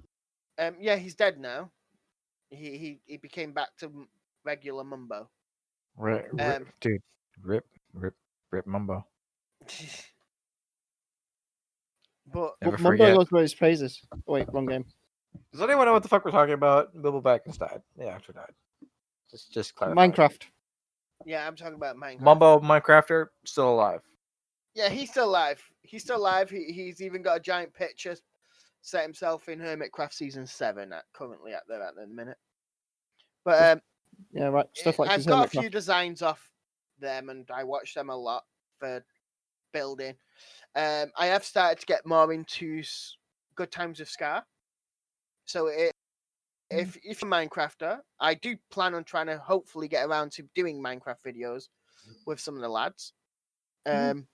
[0.59, 1.73] Um, yeah, he's dead now.
[2.51, 4.07] He he he became back to
[4.45, 5.29] regular Mumbo.
[5.97, 7.03] Rip, Um, dude,
[7.43, 8.14] rip, rip,
[8.53, 9.05] rip Mumbo.
[12.33, 13.16] but Never Mumbo forget.
[13.16, 14.01] goes by his praises.
[14.14, 14.85] Oh, wait, wrong game.
[15.53, 16.95] Does anyone know what the fuck we're talking about?
[16.95, 17.83] Mumbo Baggins died.
[17.99, 18.53] He actually died.
[19.31, 20.07] Just, just clarify.
[20.07, 20.43] Minecraft.
[21.26, 22.20] yeah, I'm talking about Minecraft.
[22.20, 24.01] Mumbo Minecrafter still alive.
[24.74, 25.62] Yeah, he's still alive.
[25.83, 26.51] He's still alive.
[26.51, 28.16] He, he's even got a giant picture
[28.81, 32.39] set himself in Hermitcraft season seven at currently at there at the minute.
[33.45, 33.81] But um,
[34.33, 34.66] Yeah, right.
[34.74, 36.51] Stuff like I've his got a few designs off
[37.01, 38.45] them, and I watch them a lot
[38.79, 39.05] for
[39.72, 40.14] building.
[40.76, 42.83] Um, I have started to get more into
[43.57, 44.45] Good Times with Scar.
[45.49, 45.92] So it,
[46.72, 46.92] Mm.
[46.92, 50.44] if if you're a Minecrafter, I do plan on trying to hopefully get around to
[50.55, 51.68] doing Minecraft videos
[52.26, 53.14] with some of the lads.
[53.90, 54.12] Mhm.
[54.12, 54.28] Um,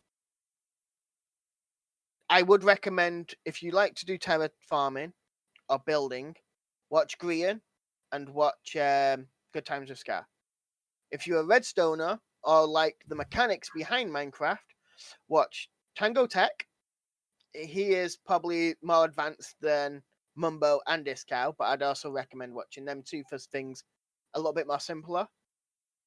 [2.29, 5.15] I would recommend if you like to do terra farming
[5.69, 6.37] or building,
[6.91, 7.63] watch Grian
[8.13, 10.29] and watch um, Good Times with Scar.
[11.11, 14.67] If you're a redstoner or like the mechanics behind Minecraft,
[15.29, 16.67] watch TangoTek.
[17.55, 20.05] He is probably more advanced than
[20.37, 23.85] Mumbo and Discow, but I'd also recommend watching them too for things
[24.35, 25.27] a little bit more simpler.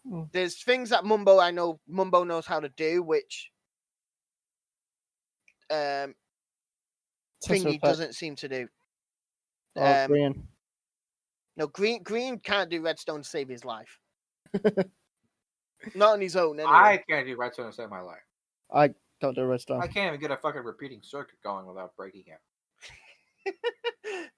[0.05, 0.31] Mm.
[0.31, 3.51] There's things that Mumbo I know Mumbo knows how to do, which
[5.69, 6.13] um
[7.41, 8.67] Tesla Thingy doesn't seem to do.
[9.75, 10.43] Oh, um, Grian.
[11.55, 13.99] No, Grian Grian can't do redstone to save his life.
[15.95, 16.59] Not on his own.
[16.59, 16.73] Anyway.
[16.73, 18.17] I can't do redstone to save my life.
[18.73, 18.89] I
[19.21, 19.81] don't do redstone.
[19.81, 22.39] I can't even get a fucking repeating circuit going without breaking it.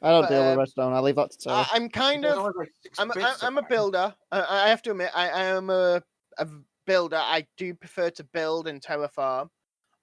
[0.00, 0.92] I don't But, deal with um, redstone.
[0.92, 1.56] I leave that to Taylor.
[1.56, 2.54] I, I'm kind of.
[2.56, 4.14] like I'm, I, bits I'm a builder.
[4.30, 6.02] I, I have to admit, I, I am a,
[6.38, 6.46] a
[6.86, 7.16] builder.
[7.16, 9.48] I do prefer to build and terraform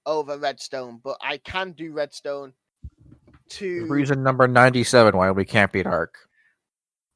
[0.06, 2.52] over redstone, but I can do redstone
[3.52, 3.86] to.
[3.88, 6.18] Reason number 97 why we can't beat Ark.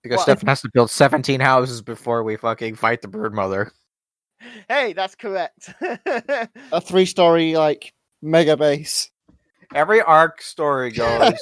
[0.01, 0.23] Because What?
[0.23, 3.73] Stefan has to build 17 houses before we fucking fight the brood mother.
[4.69, 5.73] Hey, that's correct.
[5.81, 9.11] a three-story like mega base.
[9.73, 11.33] Every Ark story goes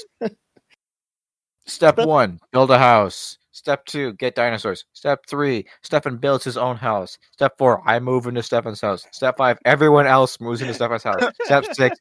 [1.65, 3.37] Step Step- one, build a house.
[3.51, 4.85] Step two, get dinosaurs.
[4.93, 7.17] Step three, Stefan builds his own house.
[7.31, 9.03] Step four, I move into Stefan's house.
[9.11, 11.23] Step five, everyone else moves into Stefan's house.
[11.43, 11.97] Step six,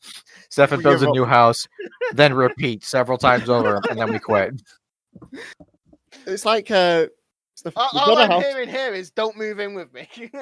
[0.50, 1.66] Stefan builds a new house,
[2.12, 4.62] then repeat several times over, and then we quit.
[6.26, 7.06] It's like uh,
[7.64, 8.44] the, all you all build a I'm house.
[8.44, 10.08] hearing here is don't move in with me.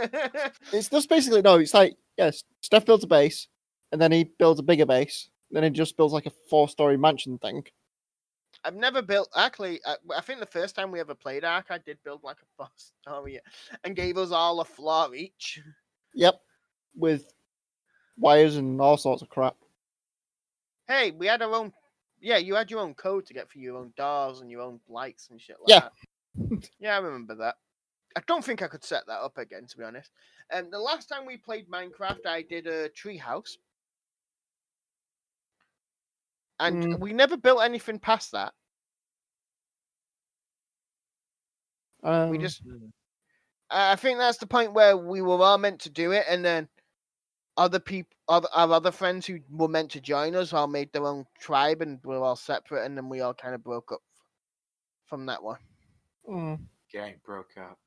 [0.73, 1.57] It's just basically no.
[1.57, 3.49] It's like yes, Steph builds a base,
[3.93, 5.29] and then he builds a bigger base.
[5.51, 7.65] Then he just builds like a four-story mansion thing.
[8.65, 9.31] I've never built.
[9.37, 12.37] Actually, I, I think the first time we ever played Ark, I did build like
[12.43, 13.41] a four story
[13.85, 15.61] and gave us all a floor each.
[16.15, 16.41] Yep,
[16.97, 17.33] with
[18.19, 19.57] wires and all sorts of crap.
[20.87, 21.73] Hey, we had our own.
[22.21, 24.81] Yeah, you had your own code to get for your own doors and your own
[24.89, 25.81] lights and shit like Yeah.
[25.81, 25.93] that.
[26.81, 27.57] Yeah, I remember that.
[28.17, 30.11] I don't think I could set that up again, to be honest.
[30.51, 33.59] And the last time we played Minecraft, I did a tree house.
[36.61, 37.01] And Mm.
[37.01, 38.53] we never built anything past that.
[42.03, 42.63] Um, We just
[43.71, 46.45] I I think that's the point where we were all meant to do it, and
[46.45, 46.69] then
[47.57, 51.07] other people, other our other friends who were meant to join us, all made their
[51.07, 54.03] own tribe, and we're all separate, and then we all kind of broke up
[55.07, 55.59] from that one.
[56.29, 56.59] mm.
[56.93, 57.79] Gang broke up.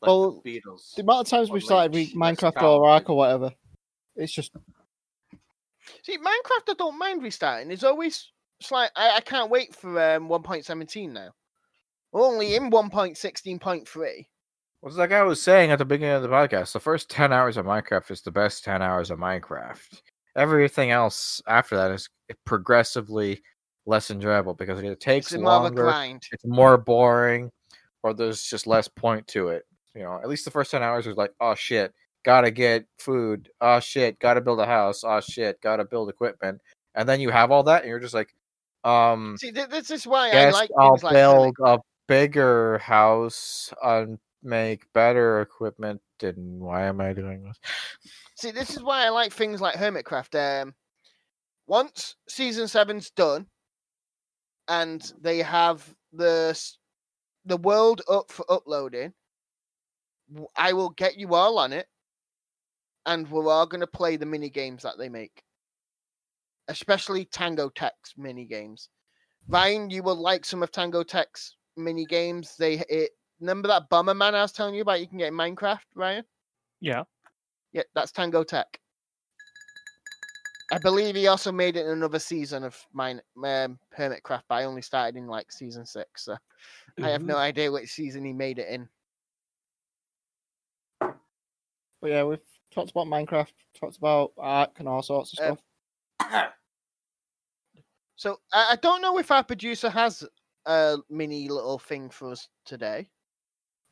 [0.00, 0.94] Like Well, the Beatles.
[0.94, 3.52] the amount of times we've started like Minecraft or Ark or whatever,
[4.16, 4.52] it's just
[6.02, 7.70] See, Minecraft, I don't mind restarting.
[7.70, 8.30] It's always
[8.60, 11.30] it's like I, I can't wait for um 1.17 now.
[12.12, 14.26] We're only in 1.16.3.
[14.80, 16.72] What's that guy was saying at the beginning of the podcast?
[16.72, 20.02] The first 10 hours of Minecraft is the best 10 hours of Minecraft.
[20.36, 22.08] Everything else after that is
[22.44, 23.42] progressively
[23.86, 25.90] less enjoyable because it either takes It's longer,
[26.30, 27.50] it's more boring,
[28.02, 29.64] or there's just less point to it.
[29.94, 31.92] You know, at least the first 10 hours was like, oh shit,
[32.24, 33.50] gotta get food.
[33.60, 35.04] Oh shit, gotta build a house.
[35.04, 36.60] Oh shit, gotta build equipment.
[36.94, 38.34] And then you have all that, and you're just like,
[38.84, 44.18] um, See, th- this is why I like I'll like build a bigger house and
[44.42, 46.00] make better equipment.
[46.22, 47.58] And why am I doing this?
[48.36, 50.62] See, this is why I like things like Hermitcraft.
[50.62, 50.74] Um,
[51.66, 53.46] once season seven's done,
[54.68, 56.58] and they have the
[57.44, 59.12] the world up for uploading,
[60.56, 61.86] I will get you all on it,
[63.06, 65.42] and we're all going to play the mini games that they make,
[66.68, 68.88] especially TangoTek's mini games.
[69.48, 72.56] Ryan, you will like some of TangoTek's mini games.
[72.58, 75.00] They it remember that Bummer Bomberman I was telling you about.
[75.00, 76.24] You can get in Minecraft, Ryan.
[76.80, 77.04] Yeah.
[77.72, 78.64] Yeah, that's TangoTek.
[80.72, 84.64] I believe he also made it in another season of mine um, Hermitcraft, but I
[84.64, 86.36] only started in like season six, so
[87.02, 88.88] I have no idea which season he made it in.
[91.00, 92.38] but yeah, we've
[92.74, 93.48] talked about Minecraft,
[93.78, 95.58] talked about Ark and all sorts of Um,
[96.20, 96.52] stuff.
[98.16, 100.24] So I, I don't know if our producer has
[100.66, 103.08] a mini little thing for us today.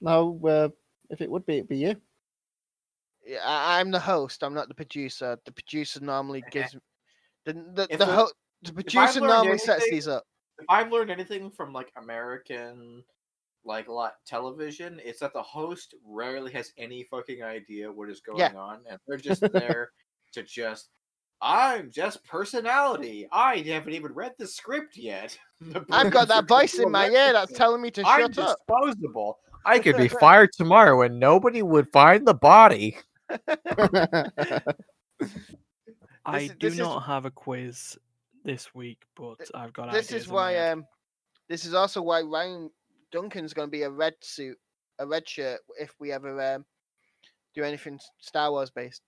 [0.01, 0.69] No, uh,
[1.11, 1.97] if it would be, it'd be you.
[3.27, 4.45] Yeah, I, I'm the host.
[4.45, 5.37] I'm not the producer.
[5.45, 6.77] The producer normally gives
[7.45, 8.31] the the If the, we- ho-
[8.63, 10.25] the producer learned normally sets these up.
[10.59, 13.03] If I've learned anything from like American,
[13.65, 18.21] like a lot television, it's that the host rarely has any fucking idea what is
[18.21, 18.53] going Yeah.
[18.57, 19.91] on, and they're just there
[20.33, 20.89] to just.
[21.45, 23.27] I'm just personality.
[23.33, 25.37] I haven't even read the script yet.
[25.61, 28.57] The I've got that voice in my ear that's telling me to I'm shut up.
[28.69, 29.39] disposable.
[29.67, 32.97] I could be fired tomorrow and nobody would find the body.
[36.25, 37.99] I This- do this is- not have a quiz
[38.45, 40.87] this week, but I've got this ideas is why um
[41.49, 42.71] this is also why Ryan
[43.13, 44.57] Duncan's going to be a red suit,
[44.99, 46.65] a red shirt if we ever um
[47.55, 49.03] do anything Star Wars based.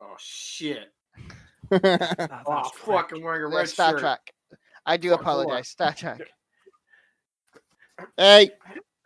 [0.00, 0.92] Oh shit!
[1.70, 3.10] That- Oh that's fuck!
[3.12, 4.00] I'm wearing a red Star shirt.
[4.00, 4.20] Trek.
[4.84, 5.68] I do Fuck, apologize.
[5.68, 6.20] Star Trek.
[8.16, 8.50] hey,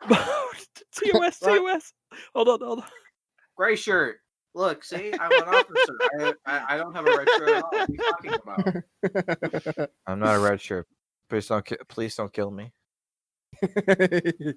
[0.08, 1.92] TOS, TOS.
[2.34, 2.84] Hold on, hold on.
[3.56, 4.16] Gray shirt.
[4.54, 5.96] Look, see, I'm an officer.
[6.18, 7.70] I, I, I don't have a red shirt at all.
[7.70, 8.34] What are you talking
[9.74, 9.90] about?
[10.08, 10.86] I'm not a red shirt.
[11.28, 12.72] Please don't, ki- please don't kill me.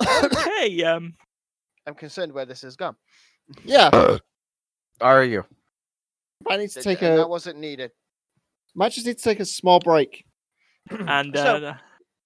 [0.00, 1.14] Okay, um,
[1.86, 2.94] I'm concerned where this has gone.
[3.64, 4.18] Yeah,
[5.00, 5.44] Are you?
[6.48, 7.16] I need to take a.
[7.16, 7.90] That wasn't needed.
[8.74, 10.24] Might just need to take a small break.
[10.90, 11.74] And So- uh,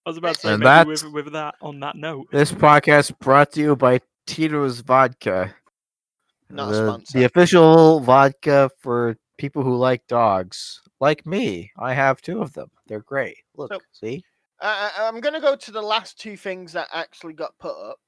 [0.05, 3.17] I was about to say, And maybe with, with that on that note, This podcast
[3.21, 5.55] brought to you by Tito's Vodka.
[6.51, 7.19] Not a the, sponsor.
[7.19, 10.83] the official vodka for people who like dogs.
[11.01, 11.71] Like me.
[11.79, 12.69] I have two of them.
[12.89, 13.37] They're great.
[13.57, 14.25] Look, So- see?
[14.63, 17.77] Uh, I- I'm going to go to the last two things that actually got put
[17.77, 17.99] up.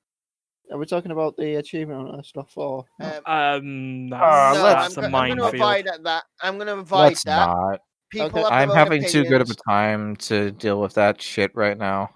[0.72, 3.20] Are we talking about the achievement and stuff, or no?
[3.26, 5.54] Um, um, that's, Uh, no, that's I'm, a go- I'm going to minefield.
[5.54, 6.24] avoid that.
[6.40, 7.46] I'm going to avoid Let's that.
[7.48, 7.80] not.
[8.10, 8.42] People Okay.
[8.44, 11.76] have I'm own having too good of a time to deal with that shit right
[11.76, 12.10] now.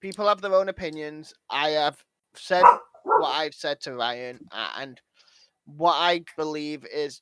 [0.00, 1.34] People have their own opinions.
[1.50, 2.02] I have
[2.36, 2.62] said
[3.02, 5.00] what I've said to Ryan, and
[5.66, 7.20] what I believe is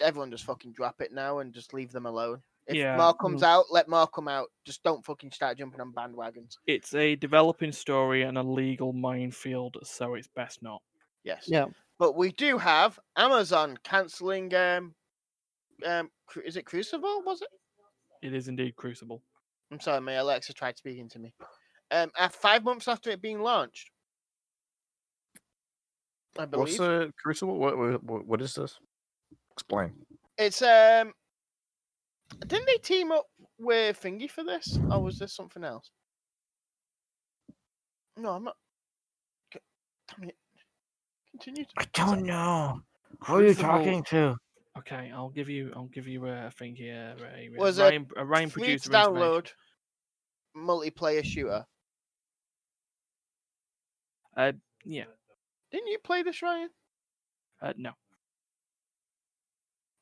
[0.00, 2.42] everyone just fucking drop it now and just leave them alone.
[2.66, 2.96] If Yeah.
[2.96, 4.50] more comes out, let more come out.
[4.64, 6.56] Just don't fucking start jumping on bandwagons.
[6.66, 10.82] It's a developing story and a legal minefield, so it's best not.
[11.22, 11.44] Yes.
[11.46, 11.66] yeah,
[11.98, 14.52] But we do have Amazon cancelling.
[14.54, 14.94] Um,
[15.84, 16.10] um,
[16.44, 17.22] is it Crucible?
[17.24, 17.48] Was it?
[18.22, 19.22] It is indeed Crucible.
[19.70, 21.34] I'm sorry, my Alexa tried speaking to me.
[21.90, 23.90] Um, at five months after it being launched,
[26.38, 27.58] I believe What's the crucible?
[27.58, 28.78] What, what what is this?
[29.52, 29.94] Explain.
[30.36, 31.12] it's um.
[32.46, 33.26] Didn't they team up
[33.58, 35.90] with Thingy for this, or was this something else?
[38.16, 38.56] No, I'm not.
[39.52, 39.60] C-
[40.08, 40.36] Damn it!
[41.32, 41.64] Continue.
[41.64, 41.70] To...
[41.76, 42.80] I don't know.
[43.26, 44.36] Who are you talking to?
[44.78, 45.72] Okay, I'll give you.
[45.74, 47.14] I'll give you a thing here.
[47.20, 49.52] A, a Was it Ryan, a Ryan Free producer to download
[50.56, 51.66] multiplayer shooter.
[54.36, 54.52] Uh,
[54.84, 55.04] yeah.
[55.72, 56.68] Didn't you play this, Ryan?
[57.62, 57.90] Uh, no,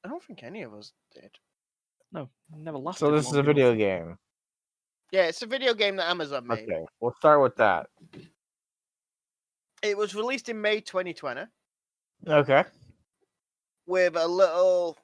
[0.04, 1.30] I don't think any of us did.
[2.14, 3.00] No, never lasted.
[3.00, 3.46] So this is long a enough.
[3.56, 4.18] video game.
[5.12, 6.60] Yeah, it's a video game that Amazon made.
[6.64, 7.86] Okay, we'll start with that.
[9.82, 11.42] It was released in May 2020
[12.26, 12.64] Okay.
[13.86, 14.96] with a little.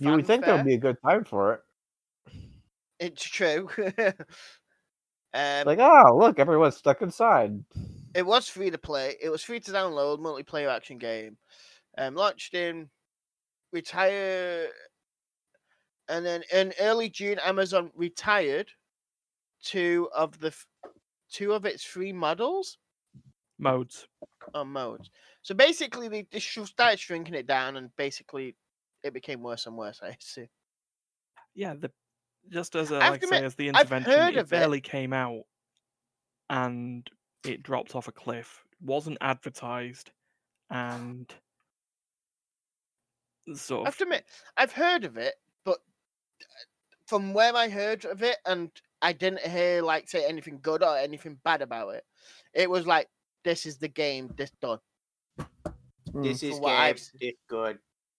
[0.00, 0.56] You would think there fanfare.
[0.56, 1.60] would be a good time for it.
[2.98, 3.68] It's true.
[5.34, 7.52] um, Like, oh, look, everyone's stuck inside.
[8.14, 9.14] it was free to play.
[9.22, 11.36] It was free to download, multiplayer action game.
[11.98, 12.90] Um, launched in
[13.72, 14.66] retire,
[16.08, 18.70] and then in early June, Amazon retired
[19.62, 20.66] two of the f-
[21.30, 22.78] two of its three models
[23.58, 24.06] modes.
[24.54, 25.10] or modes.
[25.42, 28.56] So basically, they, they started shrinking it down, and basically,
[29.02, 30.00] it became worse and worse.
[30.02, 30.48] I see.
[31.54, 31.90] Yeah, the
[32.48, 34.50] just as a, like say as the intervention, it of it.
[34.50, 35.42] barely came out,
[36.48, 37.08] and
[37.44, 38.62] it dropped off a cliff.
[38.80, 40.10] wasn't advertised,
[40.70, 41.32] and
[43.54, 43.86] sort of.
[43.88, 44.24] I've, to admit,
[44.56, 45.34] I've heard of it,
[47.06, 48.70] from where I heard of it, and
[49.02, 52.04] I didn't hear like say anything good or anything bad about it.
[52.54, 53.08] It was like,
[53.44, 54.78] this is the game, this done.
[56.14, 56.80] This For is what game.
[56.80, 57.78] I've good.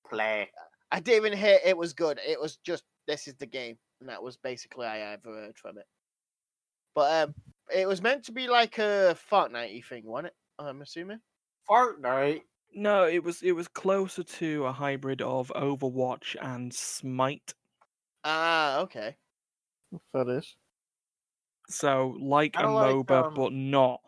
[0.10, 0.50] Play.
[0.92, 2.20] I didn't even hear it was good.
[2.26, 5.58] It was just this is the game, and that was basically all I ever heard
[5.58, 5.86] from it.
[6.96, 7.36] But um,
[7.74, 10.34] it was meant to be like a Fortnite thing, wasn't it?
[10.60, 11.20] I'm assuming.
[11.70, 12.42] Fortnite.
[12.74, 13.06] no.
[13.06, 17.54] It was it was closer to a hybrid of Overwatch and Smite.
[18.24, 19.18] Ah, okay.
[20.14, 20.58] that is.
[21.70, 24.02] So like a Kinda like, MOBA, um, but not,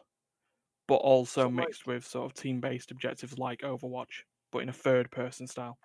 [0.88, 4.74] but also so like- mixed with sort of team-based objectives like Overwatch, but in a
[4.74, 5.80] third-person style.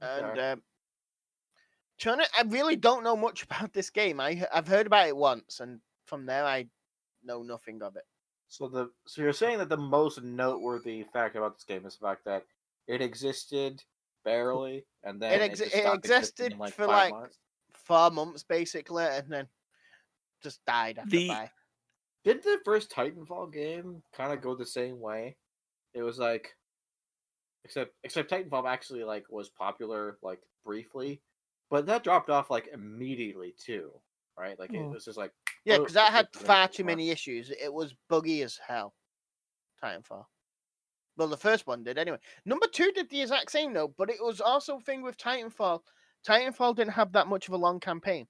[0.00, 0.38] And Okay.
[0.38, 0.62] um,
[1.98, 4.20] trying to, I really don't know much about this game.
[4.20, 6.68] I I've heard about it once, and from there I
[7.22, 8.04] know nothing of it.
[8.48, 12.06] So the so you're saying that the most noteworthy fact about this game is the
[12.06, 12.46] fact that
[12.86, 13.84] it existed
[14.24, 17.38] barely, and then exi- just it stopped existing existed in, like for, like, months.
[17.74, 19.48] Four months basically, and then
[20.42, 21.50] just died after The- five.
[22.24, 25.36] Did the first Titanfall game kind of go the same way?
[25.92, 26.56] It was like,
[27.64, 31.20] except except Titanfall actually like was popular like briefly,
[31.70, 33.90] but that dropped off like immediately too,
[34.38, 34.58] right?
[34.58, 34.90] Like it Hmm.
[34.90, 35.32] was just like
[35.66, 37.50] Yeah, oh, because that had far too many issues.
[37.50, 38.94] It was buggy as hell.
[39.82, 40.24] Titanfall.
[41.16, 42.18] Well, the first one did anyway.
[42.44, 45.80] Number two did the exact same though, but it was also a thing with Titanfall.
[46.26, 48.26] Titanfall didn't have that much of a long campaign.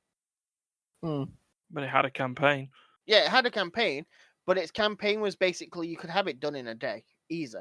[1.02, 1.24] Hmm.
[1.70, 2.70] But it had a campaign.
[3.06, 4.06] Yeah, it had a campaign,
[4.46, 7.58] but its campaign was basically you could have it done in a day, easy.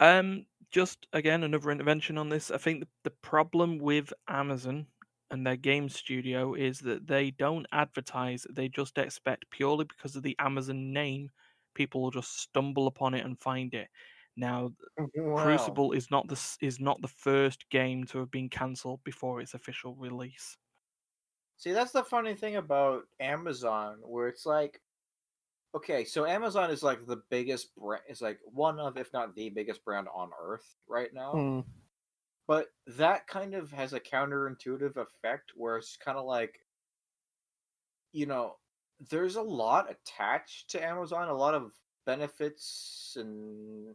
[0.00, 2.50] Um, just again another intervention on this.
[2.50, 4.86] I think the, the problem with Amazon
[5.30, 8.46] and their game studio is that they don't advertise.
[8.50, 11.30] They just expect purely because of the Amazon name,
[11.78, 13.88] people will just stumble upon it and find it.
[14.36, 14.72] Now,
[15.16, 15.44] Wow.
[15.44, 19.54] Crucible is not the is not the first game to have been cancelled before its
[19.54, 20.56] official release.
[21.56, 24.80] See, that's the funny thing about Amazon, where it's like
[25.74, 28.02] okay, so Amazon is like the biggest brand.
[28.08, 31.32] Is like one of, if not the biggest brand on earth right now.
[31.32, 31.60] Hmm.
[32.46, 36.60] But that kind of has a counterintuitive effect where it's kind of like,
[38.12, 38.56] you know,
[39.10, 41.72] there's a lot attached to Amazon, a lot of
[42.06, 43.94] benefits and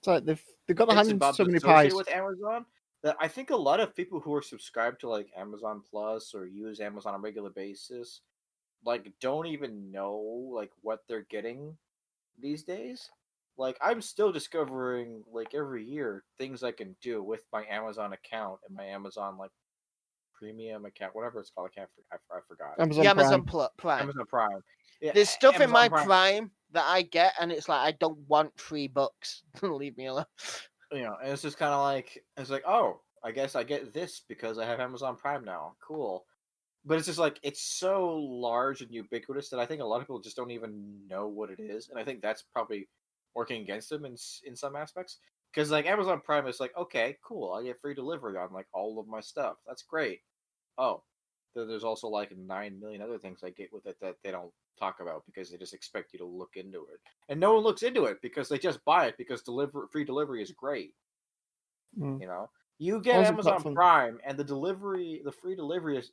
[0.00, 1.94] It's like they've they've got bits hand and in bobs so many pies.
[1.94, 2.66] with Amazon
[3.02, 6.46] that I think a lot of people who are subscribed to like Amazon Plus or
[6.46, 8.20] use Amazon on a regular basis,
[8.84, 10.16] like don't even know
[10.54, 11.76] like what they're getting
[12.40, 13.10] these days.
[13.58, 18.60] Like I'm still discovering like every year things I can do with my Amazon account
[18.66, 19.52] and my Amazon like
[20.38, 21.70] premium account, whatever it's called.
[21.72, 21.90] I can't.
[22.12, 22.74] I, I forgot.
[22.78, 23.18] Amazon the Prime.
[23.18, 24.02] Amazon Pl- Prime.
[24.02, 24.60] Amazon Prime.
[25.00, 26.06] Yeah, There's stuff in my Prime.
[26.06, 26.50] Prime.
[26.72, 29.42] that I get, and it's like I don't want free bucks.
[29.62, 30.24] Leave me alone.
[30.92, 33.92] you know, and it's just kind of like it's like, oh, I guess I get
[33.92, 35.74] this because I have Amazon Prime now.
[35.86, 36.24] Cool.
[36.84, 40.02] But it's just like it's so large and ubiquitous that I think a lot of
[40.02, 42.88] people just don't even know what it is, and I think that's probably
[43.34, 45.18] working against them in in some aspects.
[45.56, 49.00] Because like Amazon Prime is like, okay, cool, I get free delivery on like all
[49.00, 49.56] of my stuff.
[49.66, 50.20] That's great.
[50.76, 51.02] Oh,
[51.54, 54.52] th- there's also like nine million other things I get with it that they don't
[54.78, 57.00] talk about because they just expect you to look into it,
[57.30, 60.42] and no one looks into it because they just buy it because deliver free delivery
[60.42, 60.92] is great.
[61.98, 62.20] Mm.
[62.20, 63.74] You know, you get Amazon.
[63.74, 66.12] Prime, and the delivery, the free delivery is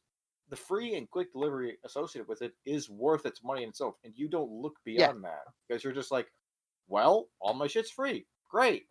[0.49, 4.13] the free and quick delivery associated with it is worth its money in itself, and
[4.15, 5.07] you don't look Yeah.
[5.07, 6.31] beyond that because you're just like,
[6.87, 8.87] well, all my shit's free, great.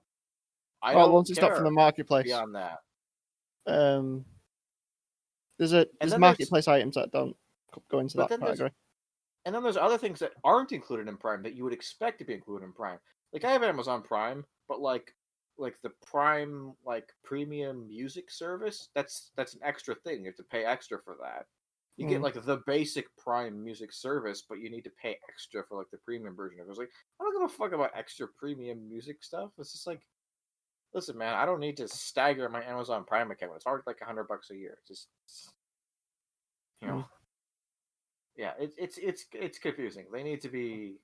[0.83, 2.79] I well, don't once it's not from the marketplace, beyond that.
[3.67, 4.25] um,
[5.59, 7.37] there's a there's then there's- marketplace items that don't
[7.91, 8.71] go into that category.
[9.45, 12.25] And then there's other things that aren't included in Prime that you would expect to
[12.25, 12.99] be included in Prime.
[13.33, 15.15] Like I have Amazon Prime, but like
[15.59, 20.21] like the Prime like premium music service, that's that's an extra thing.
[20.21, 21.47] You have to pay extra for that.
[21.97, 22.25] You get Mm.
[22.25, 25.99] like the basic Prime music service, but you need to pay extra for like the
[25.99, 26.61] premium version.
[26.61, 29.51] It was like I don't give a fuck about extra premium music stuff.
[29.59, 30.01] It's just like
[30.95, 33.53] listen, man, I don't need to stagger my Amazon Prime account.
[33.57, 34.79] It's already like a hundred bucks a year.
[34.87, 35.09] Just
[36.81, 37.05] you know.
[38.37, 40.07] Yeah, it's it's it's it's confusing.
[40.13, 40.97] They need to be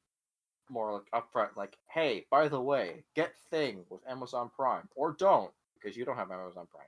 [0.70, 1.56] more like upfront.
[1.56, 6.16] Like, hey, by the way, get Thing with Amazon Prime, or don't because you don't
[6.16, 6.86] have Amazon Prime.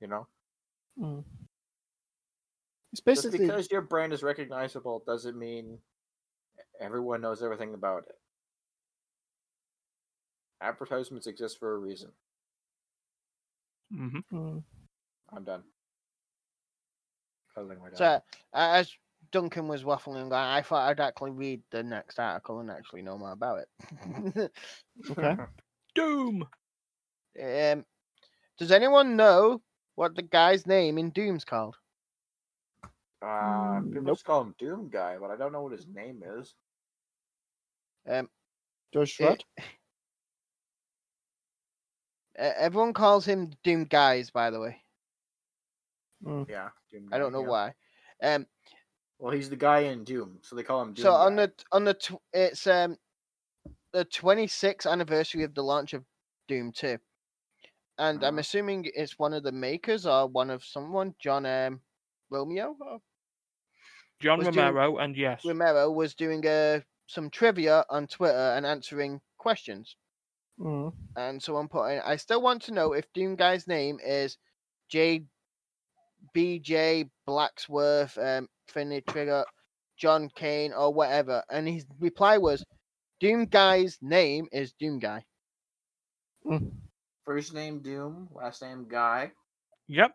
[0.00, 0.26] You know,
[1.00, 1.24] Mm.
[2.92, 5.78] It's just basically because your brand is recognizable doesn't mean
[6.80, 8.16] everyone knows everything about it.
[10.62, 12.10] Advertisements exist for a reason.
[13.90, 14.62] hmm Mm.
[15.34, 15.62] I'm done.
[17.54, 17.96] Cuddling my dog.
[17.98, 18.20] So, uh,
[18.52, 18.92] as
[19.30, 23.18] Duncan was waffling on, I thought I'd actually read the next article and actually know
[23.18, 24.52] more about it.
[25.10, 25.36] okay.
[25.94, 26.46] Doom.
[27.42, 27.84] um,
[28.58, 29.60] does anyone know
[29.94, 31.76] what the guy's name in Doom's called?
[33.22, 34.16] Uh, Mm, people nope.
[34.16, 36.54] just call him Doom Guy, but I don't know what his name is.
[38.08, 38.28] Um,
[38.92, 39.62] Judge it- Dredd.
[39.62, 39.62] uh,
[42.36, 44.76] everyone calls him Doom Guys, by the way.
[46.24, 46.48] Mm.
[46.48, 47.48] Yeah, Doom I don't know yeah.
[47.48, 47.74] why.
[48.22, 48.46] Um,
[49.18, 51.02] Well, he's the guy in Doom, so they call him Doom.
[51.04, 52.96] so on the on the tw- it's um
[53.92, 56.04] the 26th anniversary of the launch of
[56.48, 56.98] Doom 2.
[57.98, 58.40] And I'm Uh-huh.
[58.40, 61.82] assuming it's one of the makers or one of someone, John um,
[62.30, 63.00] Romeo or
[64.20, 68.64] John Was doing- Romero, and yes, Romero was doing uh, some trivia on Twitter and
[68.64, 69.96] answering questions.
[70.60, 70.92] Mm.
[71.16, 74.38] And someone put in, I still want to know if Doom Guy's name is
[74.88, 75.24] J.
[76.34, 77.06] B.J.
[77.28, 79.44] Blacksworth, um, Finley Trigger,
[79.96, 81.42] John Kane, or whatever.
[81.50, 82.64] And his reply was,
[83.18, 85.24] Doom Guy's name is Doom Guy.
[86.46, 86.70] Mm.
[87.24, 89.32] First name Doom, last name Guy.
[89.88, 90.12] yep.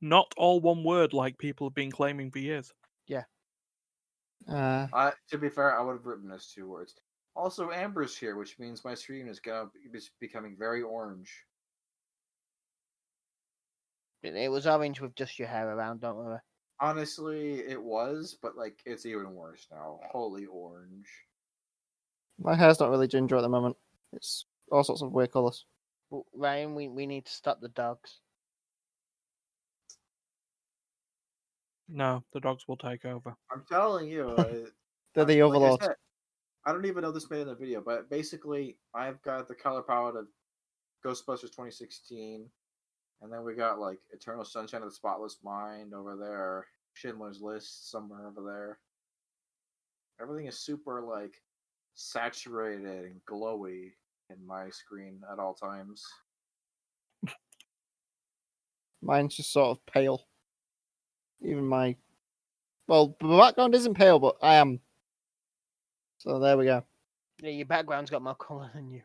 [0.00, 2.72] Not all one word like people have been claiming for years.
[3.06, 3.24] Yeah.
[4.48, 6.94] Uh, Uh, to be fair, I would have written as two words.
[7.36, 11.32] Also, Amber's here, which means my screen is gonna be is becoming very orange.
[14.22, 16.38] It it was orange with just your hair around, don't worry.
[16.80, 20.00] Honestly, it was, but like it's even worse now.
[20.10, 21.08] Holy orange.
[22.38, 23.76] my hair's not really ginger at the moment.
[24.12, 25.66] It's all sorts of weird colours.
[26.10, 28.20] W- Ryan, we, we need to stop the dogs.
[31.88, 33.34] No, the dogs will take over.
[33.52, 34.44] I'm telling you, uh,
[35.14, 35.96] They're I- the like
[36.66, 39.82] I don't even know this made in the video, but basically, I've got the color
[39.82, 40.26] palette of
[41.04, 42.46] Ghostbusters 2016,
[43.22, 47.90] and then we got like Eternal Sunshine of the Spotless Mind over there, Schindler's List
[47.90, 48.78] somewhere over there.
[50.20, 51.34] Everything is super like
[51.94, 53.92] saturated and glowy
[54.28, 56.04] in my screen at all times.
[59.02, 60.26] Mine's just sort of pale.
[61.42, 61.96] Even my
[62.86, 64.80] Well, the background isn't pale, but I am.
[66.20, 66.84] So there we go.
[67.42, 69.00] Yeah, your background's got more colour than you.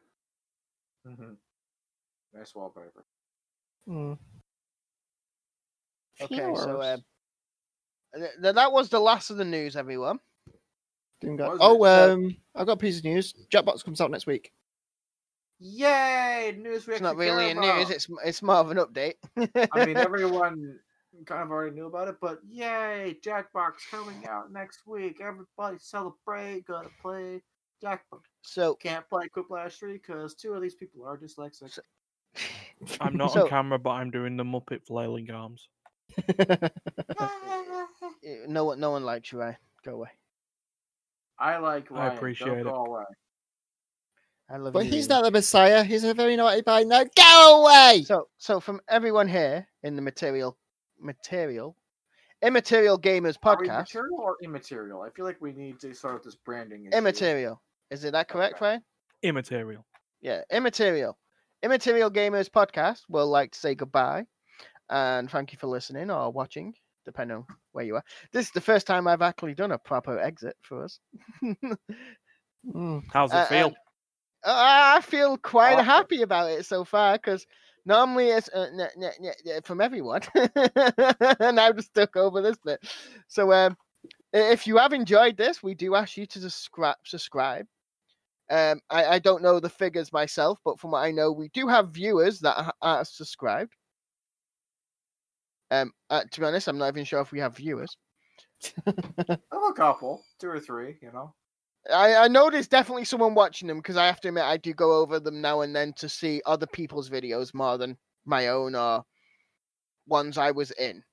[1.08, 1.34] Mm-hmm.
[2.38, 3.06] Nice wallpaper.
[3.88, 4.14] Hmm.
[6.22, 6.60] Okay, so Heroes.
[6.66, 7.04] um,
[8.20, 10.20] th- th- that was the last of the news, everyone.
[11.22, 11.88] Didn't go- Oh, it?
[11.88, 13.34] So- um, I've got a piece of news.
[13.50, 14.52] Jackbox comes out next week.
[15.60, 16.54] Yay!
[16.58, 17.90] News we It's not really a news.
[17.90, 19.14] It's it's more of an update.
[19.72, 20.80] I mean, everyone
[21.26, 23.18] kind of already knew about it, but yay!
[23.24, 25.20] Jackbox coming out next week.
[25.22, 26.66] Everybody celebrate.
[26.68, 27.42] Gotta play
[27.84, 28.22] Jackbox.
[28.42, 31.78] so Can't play Quiplash 3 because two of these people are dyslexic.
[33.02, 35.68] I'm not So- on camera, but I'm doing the Muppet flailing arms.
[36.30, 36.70] eh,
[38.48, 39.58] no one no one likes you, Ryan.
[39.84, 40.10] Go away.
[41.40, 42.64] I like I appreciate Don't it.
[42.64, 43.04] go away.
[44.50, 44.92] I love but you.
[44.92, 45.84] he's not the Messiah.
[45.84, 46.84] He's a very naughty boy.
[46.86, 48.04] Now go away.
[48.06, 50.58] So so from everyone here in the material
[51.00, 51.76] material
[52.42, 53.78] immaterial gamers Are we podcast.
[53.80, 55.02] material or immaterial?
[55.02, 56.98] I feel like we need to start out this branding issue.
[56.98, 57.62] Immaterial.
[57.92, 58.66] Is it that correct, Okay.
[58.66, 58.84] Ryan?
[59.24, 59.86] Immaterial.
[60.22, 61.18] Yeah, immaterial.
[61.64, 64.26] Immaterial Gamers podcast will like to say goodbye
[64.90, 66.74] and thank you for listening or watching,
[67.06, 68.04] depending on where you are.
[68.32, 71.00] This is the first time I've actually done a proper exit for us.
[73.12, 73.74] How's it Uh, feel?
[74.44, 75.86] I feel quite Awesome.
[75.86, 77.48] happy about it so far because
[77.86, 82.84] normally it's uh, n- n- n- from everyone, and I've just took over this bit.
[83.28, 83.78] So, um,
[84.34, 86.96] if you have enjoyed this, we do ask you to subscribe.
[87.06, 87.68] Subscribe.
[88.50, 91.68] Um, I, I don't know the figures myself, but from what I know, we do
[91.68, 93.74] have viewers that are, are subscribed.
[95.72, 97.98] Um, uh, to be honest, I'm not even sure if we have viewers.
[98.88, 98.92] I
[99.28, 101.34] have a couple, two or three, you know.
[101.94, 104.74] I, I know there's definitely someone watching them because I have to admit I do
[104.74, 108.76] go over them now and then to see other people's videos more than my own
[108.76, 109.04] or
[110.08, 111.04] ones I was in.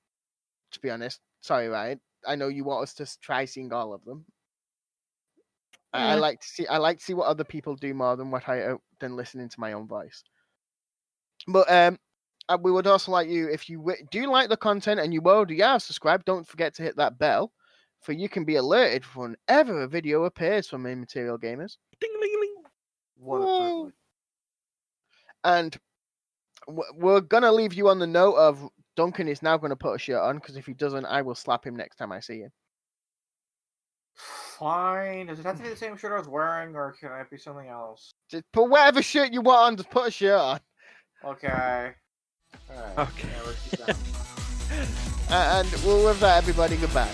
[0.71, 1.99] To be honest, sorry, Ryan.
[2.27, 4.25] I know you want us to try seeing all of them.
[5.93, 8.31] I, I like to see I like to see what other people do more than
[8.31, 10.23] what I uh, than listening to my own voice.
[11.47, 11.99] But um,
[12.49, 15.61] uh, we would also like you if you do like the content and you already
[15.61, 17.51] are subscribed, don't forget to hit that bell
[18.03, 21.77] for you can be alerted whenever a video appears from Immaterial Gamers.
[21.99, 22.55] Ding, ling, ling.
[23.17, 23.59] What a Whoa.
[23.59, 23.93] privilege.
[25.45, 25.77] And
[26.95, 30.21] we're gonna leave you on the note of Duncan is now gonna put a shirt
[30.21, 32.51] on because if he doesn't, I will slap him next time I see him.
[34.15, 35.27] Fine.
[35.27, 37.37] Does it have to be the same shirt I was wearing, or can it be
[37.37, 38.13] something else?
[38.29, 39.75] Just put whatever shirt you want on.
[39.77, 40.59] Just put a shirt on.
[41.25, 41.47] Okay.
[42.69, 42.97] Alright.
[42.99, 43.27] Okay.
[43.35, 43.97] Yeah, let's keep that.
[45.31, 47.09] A- And well, with that, everybody, goodbye.